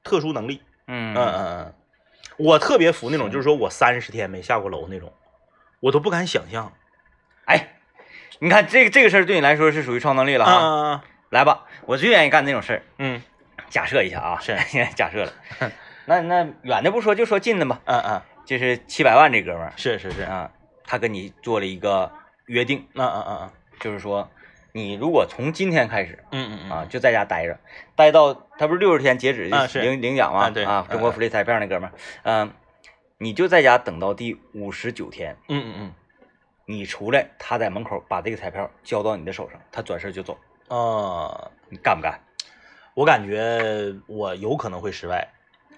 [0.03, 0.63] 特殊能力。
[0.87, 1.75] 嗯嗯嗯嗯，
[2.39, 5.13] 我特别服那种，就是说我三十天没下过楼那种，
[5.81, 6.73] 我都不敢想象。
[7.45, 7.77] 哎，
[8.41, 10.53] 你看这个这个事儿对你来说是属于超能力了哈。
[10.53, 12.83] 啊，来吧，我最愿意干那种事儿。
[12.99, 13.23] 嗯
[13.69, 14.57] 假设一下啊，是
[14.95, 15.33] 假设了。
[16.05, 17.81] 那那远的不说，就说近的吧。
[17.85, 20.51] 嗯嗯，就是七百万这哥们儿是是是，啊，
[20.85, 22.11] 他跟你做了一个
[22.47, 24.29] 约定，嗯嗯嗯就是说，
[24.73, 27.59] 你如果从今天开始嗯嗯嗯啊，就在家待着，
[27.95, 29.45] 待到他不是六十天截止
[29.81, 30.47] 领领奖吗？
[30.47, 32.51] 啊对啊，中国嗯福利彩票那哥们儿，嗯，
[33.19, 35.95] 你就在家等到第五十九天，嗯嗯嗯
[36.65, 42.19] 你出来，他在门口把这个彩票交到你的手上，他转身就走，嗯，啊，你干不干？
[42.95, 45.29] 我感觉我有可能会失败。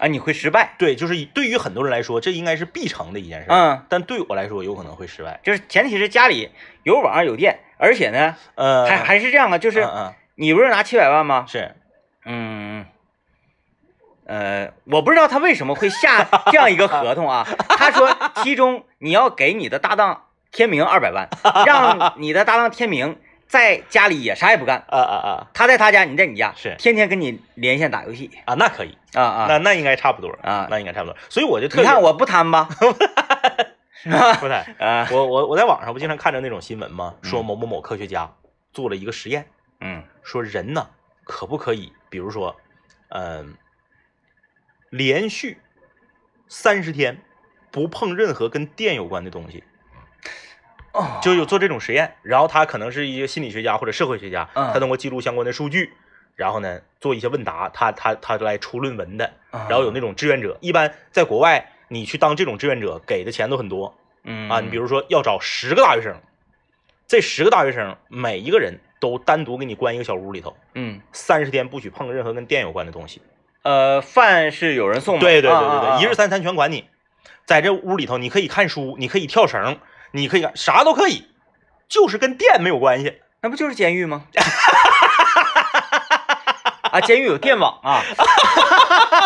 [0.05, 0.75] 啊，你会失败。
[0.77, 5.41] 对，就是对于很多人来说，这应该是必成的一件事。，嗯，但对我来说，有可能会失败。
[5.43, 6.51] 就是前提是家里
[6.83, 9.89] 有网有电，而且呢，呃，还还是这样啊，就是
[10.35, 11.47] 你不是拿七百万吗？
[11.49, 11.75] 是，
[12.27, 12.85] 嗯，
[14.27, 17.47] 呃，我不知道他为什么会下 这样一个合同啊。
[17.71, 21.31] 他说，其中你要给你的搭档天明二百万，
[21.65, 25.51] 让你的搭档天明在家里也啥也不干，啊啊啊。
[25.55, 26.75] 他在他家，你在你家，是。
[26.79, 28.31] 天天跟你连线打游戏。
[28.45, 29.47] 啊，那可以，啊啊。
[29.49, 30.67] 那那应该差不多啊。
[30.71, 31.17] 那应该差不多。
[31.29, 32.69] 所以我就特你看我不贪吧？
[34.05, 37.15] 不贪， 啊，我我我在网上不经常看着那种新闻吗？
[37.23, 38.35] 说嗯某某某科学家
[38.73, 39.47] 做了一个实验，
[39.81, 40.03] 嗯。
[40.23, 40.89] 说人呢
[41.25, 42.57] 可不可以，比如说，
[43.09, 43.57] 嗯、
[44.91, 45.59] 连续
[46.49, 47.23] 三十天
[47.71, 49.65] 不碰任何跟电有关的东西，哦，
[51.23, 52.15] 就有做这种实验。
[52.23, 55.93] 然后他可能是一个心理学家或者社会学家，嗯他通过记录相关的数据，
[56.37, 59.33] 然后呢做一些问答，他他他来出论文的。
[59.51, 64.61] 然然后有那种志愿者，一般在国外，你去当这种志愿者，给的钱都很多嗯啊。
[64.61, 66.17] 你比如说要找十个大学生，
[67.07, 73.21] 这十个大学生每一个人都单独给你关一个小屋里头，嗯三十天不许碰任何跟电有关的东西。
[73.63, 75.21] 呃，饭是有人送吗？
[75.21, 76.85] 对对对对对，一日三餐全管你，
[77.47, 79.79] 在这屋里头，你可以看书，你可以跳绳，
[80.15, 81.27] 你可以干啥都可以，
[81.89, 83.21] 就是跟电没有关系。
[83.43, 84.27] 那不就是监狱吗？
[86.93, 88.01] 啊，监狱有电网啊，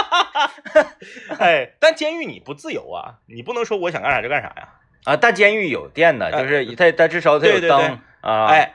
[1.39, 4.69] 哎，但监狱你不自由啊，你不能说我想干啥就干啥呀。
[5.05, 8.75] 啊，但监狱有电的，就是它它至少它有灯啊，哎，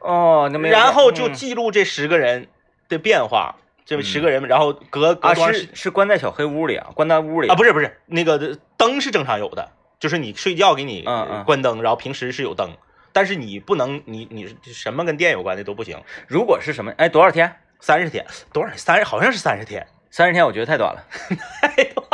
[0.00, 2.48] 哦，那么然后就嗯记录这十个人
[2.90, 3.56] 的变化，
[3.86, 9.72] 这十个人，然后隔隔啊是是关在小黑屋里啊，关在屋里啊，不是不是，那个灯是正常有的，
[10.04, 12.76] 就是你睡觉给你嗯嗯关灯，然后平时是有灯，
[13.10, 15.98] 但是你不能，你你什么跟电有关的都不行。
[16.28, 17.56] 如果是什么，哎，多少天？
[17.80, 18.70] 三十天多少？
[18.76, 19.86] 三十好像是三十天。
[20.10, 21.02] 三十天，我觉得太短了。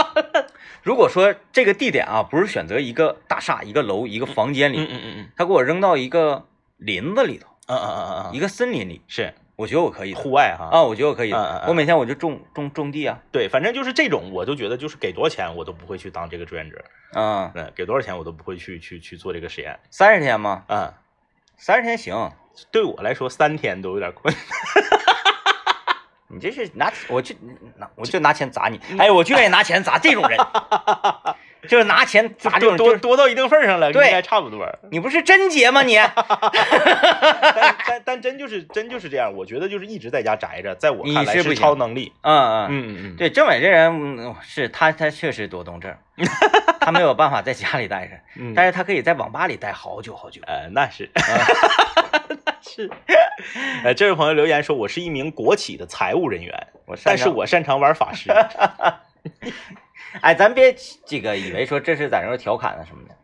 [0.84, 10.70] 如果说这个地点啊，不是选择一个大厦、一个楼、一个房间嗯里，嗯嗯他给我扔到一个林子里头，嗯嗯嗯嗯嗯，一个森林里，是我觉得我可以户外哈。
[10.72, 11.32] 啊，我觉得我可以
[11.66, 16.82] 我每天我就种种种地啊，对，反正就是这种，我就觉得就是给多少钱我都不会去当这个志愿者，
[17.12, 19.78] 啊，嗯，给多少钱我都不会去去去做这个实验。
[19.90, 20.64] 三十天吗？
[20.68, 20.90] 嗯，
[21.58, 22.32] 三十天行，
[22.70, 24.34] 对我来说三天都有点困。
[26.32, 27.34] 你这是拿我就
[27.76, 30.38] 拿我就拿钱砸你，哎，我就愿意拿钱砸这种人，
[31.68, 34.66] 就是拿钱砸这种，多多到一定份上了，应该差不多。
[34.90, 35.96] 你不是贞洁吗你？
[36.00, 42.12] 但但但真就是真就是这样，我觉得就是一直在家宅着，在我看来是超能力。
[42.22, 45.94] 嗯嗯，嗯嗯嗯，对，政委这人嗯是他他确实多动症，
[46.80, 50.40] 他没有办法在家里待着， 嗯但是他可以在网吧里待好久好久。
[50.46, 52.90] 呃，那是，那是。
[53.84, 56.66] 呃，这位朋友留言说，我是一名国企的财务人员，
[57.04, 58.30] 但是我擅长玩法师。
[60.20, 63.14] 哎，咱别这个以为说这是在那调侃啊什么的。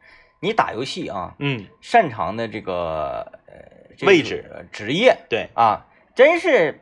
[0.41, 6.81] 你打游戏啊，嗯，擅长的这个呃这个位置呃职业对啊，真是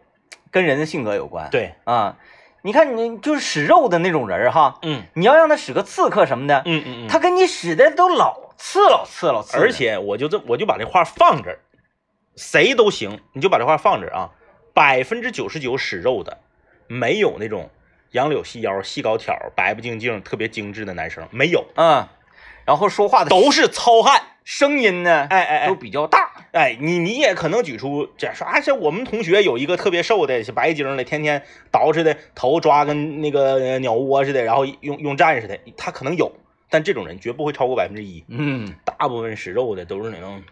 [0.51, 1.49] 跟人的性格有关。
[1.51, 2.19] 对，啊，
[2.63, 11.61] 你看你就是使肉的那种人哈，嗯你要让他使个刺客什么的，嗯嗯嗯，他跟你使的都老刺老刺老刺，而且我就这我就把这话放这儿，
[12.37, 14.31] 谁都行，你就把这话放这儿啊。
[14.75, 16.39] 百分之九十九使肉的，
[16.89, 17.71] 没有那种
[18.15, 22.07] 杨柳细腰、细高挑、白不净净、特别精致的男生，没有，嗯，
[22.65, 24.23] 然后说话的都是糙汉。
[24.45, 26.31] 声音呢，哎哎都哎比较大。
[26.53, 31.43] 哎，你你也可能举出这样说啊，这我们同学有一个特别瘦的，是白净的，天天
[31.73, 36.31] 捯饬的头抓跟那个呃鸟窝似的，然后用用战似的，他可能有，
[36.69, 38.23] 但这种人绝不会超过百分之一。
[38.29, 40.43] 嗯大部分使肉的都是那种，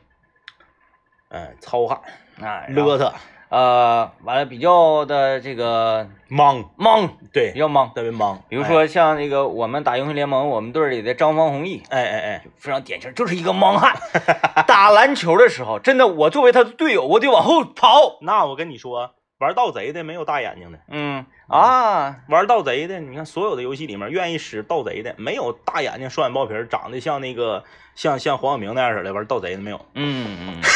[1.28, 2.00] 嗯，糙汉、
[2.40, 3.12] 啊，然后邋遢、
[3.52, 7.92] 呃，完了比较的这个莽，莽，比对，较莽。
[7.94, 8.42] 特别莽。
[8.48, 12.30] 比如说像那个我们打英雄联盟，我们队里的张方弘毅，哎，哎哎。
[12.32, 13.94] 哎，非常典型，就是一个莽汉。
[14.66, 18.16] 打篮球的时候，真的，我作为他的队友，我得往后跑。
[18.22, 21.26] 那我跟你说，玩盗贼的没有大眼睛的，嗯。
[21.48, 27.62] 啊，玩盗贼的，你看所有的游戏里面愿意使盗贼的，没有大眼睛、双眼包皮，长得像那个
[27.94, 29.78] 像像黄晓明那样似的玩盗贼的没有。
[29.94, 30.62] 嗯嗯，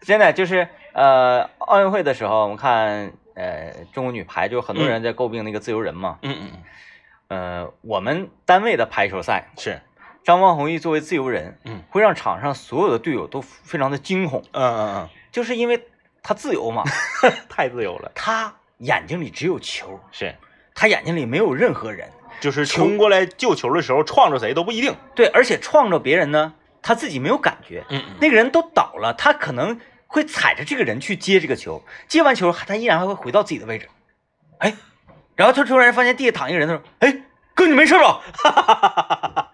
[0.00, 6.18] 真的就是呃，奥运会的时候，我们看呃中国女排，就很多人在诟病那个自由人嘛。
[6.22, 6.50] 嗯嗯
[7.28, 9.80] 嗯，呃，我们单位的排球赛，是，
[10.24, 15.86] 张方弘毅作为自由人，嗯会让场上所有的队友都非常的惊恐，嗯嗯嗯就是因为
[16.22, 16.84] 他自由嘛，
[17.22, 18.10] 嗯，太自由了。
[18.14, 20.34] 他眼睛里只有球，是，
[20.74, 22.08] 他眼睛里没有任何人。
[22.40, 24.94] 就是冲过来救球的时候撞着谁都不一定。
[25.16, 33.88] 对，而且撞着别人呢，他自己没有感觉，嗯那个人都倒了，他可能会踩着这个人去接这个球，接完球他依然还会回到自己的位置，
[34.58, 34.74] 哎，
[35.36, 37.22] 然后他突然发现地下躺一个人，他说：“哎，
[37.54, 39.52] 哥你没事吧？”哈哈哈哈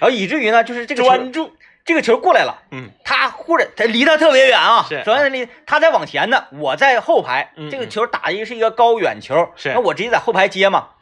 [0.00, 1.52] 然后以至于呢，就是这个球专注。
[1.86, 10.92] 这个球过来了，嗯他忽然他离他特别远啊，是首先离他在往前呢，我在后排，嗯这个球打一个是一个高远球，是那我直接在后排接嘛，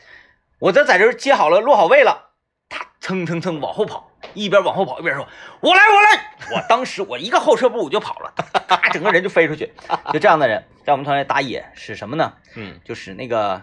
[0.58, 2.30] 我这在这接好了，落好位了，
[2.68, 5.26] 他蹭蹭蹭往后跑，一边往后跑一边说
[5.60, 8.32] ：“我来，我来！”我当时我一个后撤步我就跑了，
[8.68, 9.72] 咔，整个人就飞出去，
[10.12, 12.32] 就这样的人在我们团队打野使什么呢？
[12.56, 12.78] 嗯。
[12.84, 13.62] 就使那个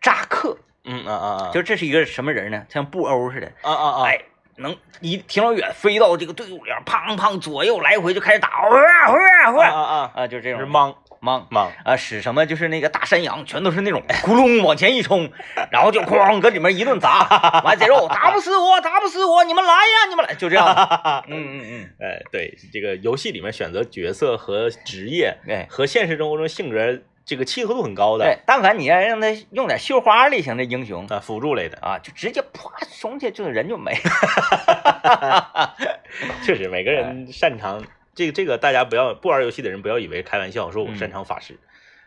[0.00, 2.64] 扎克，嗯啊啊啊，就这是一个什么人呢？
[2.68, 4.18] 像布欧似的，啊啊啊，哎，
[4.56, 11.70] 能一挺老远飞到这个队伍里边，砰砰左右来回就开始打，呼啊呼啊呼啊啊啊啊，啊，就这种是莽莽莽。
[11.84, 15.30] 啊，使什么就是那个大山羊，全都是那种咕隆往前一冲，
[15.70, 35.74] 然后就哐搁里面一顿砸，完贼肉打不死我，打不死我，你们来呀，你们来，就这样的， 嗯嗯嗯，哎，对，这个游戏里面选择角色和职业哎和现实生活中性格这个契合度很高的，对，但凡你要让他用点绣花类型的英雄啊，辅助类的，啊，就直接啪冲下，就人就没了，
[36.42, 37.82] 确实每个人擅长
[38.20, 40.96] 这个这个，大家不要不玩游戏的人不要以为开玩笑，说我嗯。
[40.98, 41.58] 擅长法师，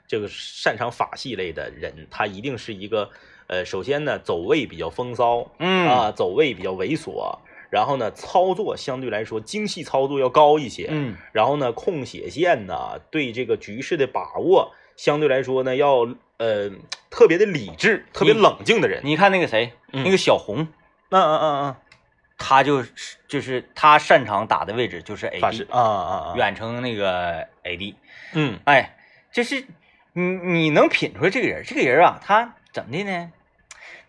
[0.08, 3.10] 这个擅长法系类的人，他一定是一个
[3.48, 5.88] 呃，首先呢走位比较风骚，嗯。
[5.88, 7.40] 啊，走位比较猥琐，
[7.72, 11.16] 然后呢操作相对来说精细操作要高一些，嗯。
[11.32, 16.08] 然后呢，控血线呢，对这个局势的把握相对来说呢要
[16.38, 16.70] 呃
[17.10, 19.02] 特别的理智、特别冷静的人。
[19.04, 20.04] 你看那个谁，嗯。
[20.04, 20.68] 那个小红，
[21.10, 21.76] 嗯嗯嗯嗯
[22.44, 22.92] 他就是
[23.28, 27.96] 就是他擅长打的位置就是 AD，啊啊啊，远程那个 AD。
[28.34, 28.60] 嗯。
[28.66, 28.96] 哎，
[29.32, 29.66] 就是
[30.12, 33.32] 你你能品出来这个人，这个人啊，他怎么的呢？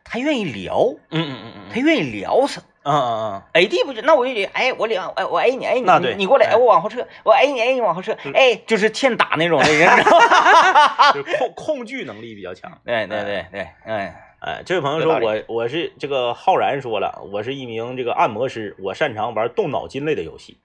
[0.03, 1.63] 他愿意聊，嗯嗯嗯嗯。
[1.73, 6.51] 他愿意聊什么嗯嗯嗯？AD 不是，那我就得，哎，我两，哎，我 A 你，A 你，那对你你过来，哎。
[6.53, 9.89] 哎，我往后撤，我 A 你，A 你往后撤嗯，哎，就是欠打那种的人，
[11.15, 12.79] 就是控控距能力比较强。
[12.85, 20.59] 对对对对，哎，哎，这位朋友说我我是这个浩然说了，我是一名这个按摩师，我擅长玩动脑筋类的游戏，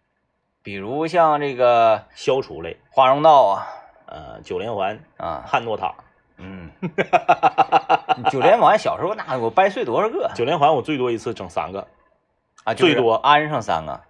[0.61, 3.67] 比如像这个消除类，华容道啊，
[4.07, 5.95] 呃，九连环、啊，汉诺塔。
[6.35, 6.69] 嗯，
[8.29, 11.87] 九连环小时候那我掰碎多少个九连环我最多一次整三个，
[12.65, 12.73] 啊？
[12.73, 14.01] 最多安上三个，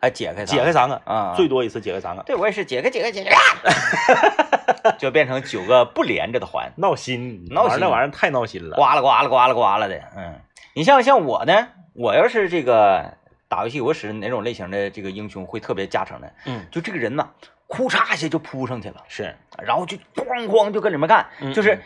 [0.00, 8.76] 还解开解开三个，啊，最多一次解开三个，对我也是解开解开解开， 就变成九个不连着的环，闹心，闹心那玩意儿太闹心了。
[8.76, 10.02] 呱啦呱啦呱啦呱啦的。
[10.16, 10.40] 嗯，
[10.74, 13.14] 你像像我呢，我要是这个
[13.48, 16.32] 打游戏，我使哪种类型的这个英雄会特别加成的？
[16.46, 17.28] 嗯，就这个人呐，
[17.66, 21.78] 哭嚓一下就扑上去了，是，然后就咣咣就跟里面干，嗯就是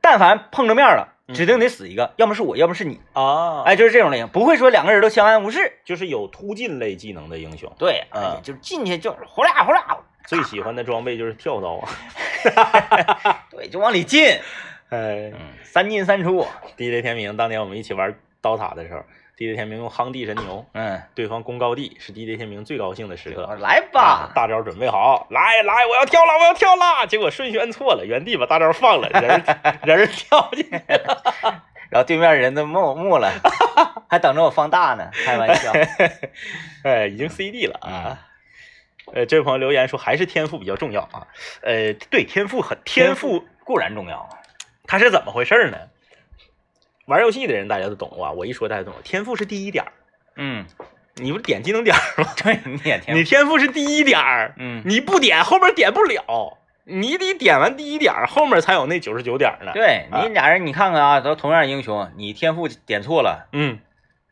[0.00, 3.00] 但凡碰着面了，嗯指定得死一个，要么是我，要么是你。
[3.12, 5.72] 啊，哎，就是这种类型，不会说两个人都相安无事。
[5.84, 8.22] 就是有突进类技能的英雄，对，嗯。
[8.22, 11.88] 哎就是进去就是呼啦呼啦，最喜欢的装备就是跳刀啊。
[13.50, 14.26] 对，就往里进，
[14.90, 15.30] 哎。
[15.30, 19.02] 嗯，三进三出，地雷天明当年我们一起玩刀塔的时候
[19.38, 23.46] ，DJ 天明用夯地神牛，嗯，对方攻高地，是 DJ 天明最高兴的时刻。
[23.60, 27.06] 来吧啊，大招准备好，来来，我要跳了，我要跳了！
[27.06, 31.22] 结果顺序按错了，原地把大招放了，人儿人儿跳进去了。
[31.88, 33.32] 然后对面人都木木了，
[34.10, 35.72] 还等着我放大呢，开玩笑。
[36.84, 38.18] 哎，已经 CD 了啊。
[39.14, 41.26] 呃，这位朋友留言说还是天赋比较重要啊。
[41.62, 44.28] 呃，对，天赋很天赋，固然重要，
[44.86, 45.78] 它是怎么回事呢？
[47.08, 49.00] 玩游戏的人大家都懂啊，我一说大家都懂。
[49.02, 49.92] 天赋是第一点儿，
[50.36, 50.66] 嗯，
[51.14, 52.28] 你不是点技能点儿吗？
[52.36, 63.78] 对，你也挺，你天赋是第一点儿，嗯，你不点后面点不了，你得点完第一点儿，后面才有那九十九点儿呢。，对啊你俩人，你看看啊，都同样英雄，你天赋点错了，嗯，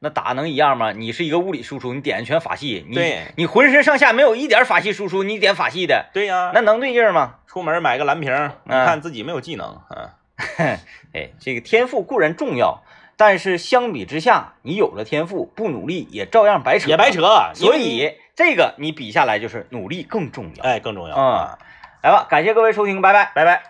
[0.00, 0.92] 那打能一样吗？
[0.92, 2.98] 你是一个物理输出，你点的全法系，你
[3.36, 7.36] 你浑身上下没有一点法系输出，你点法系的，对呀、那能对劲儿吗？
[7.46, 10.16] 出门买个蓝瓶，看自己没有技能，啊，
[11.14, 12.82] 哎，这个天赋固然重要，
[13.16, 17.10] 但是相比之下，你有了天赋不努力也照样白扯，也白。
[17.10, 17.22] 扯。
[17.54, 20.62] 所以这个你比下来就是努力更重要。
[20.62, 21.58] 哎更重要啊、
[22.02, 23.32] 来吧，感谢各位收听，拜拜。
[23.34, 23.62] 拜拜。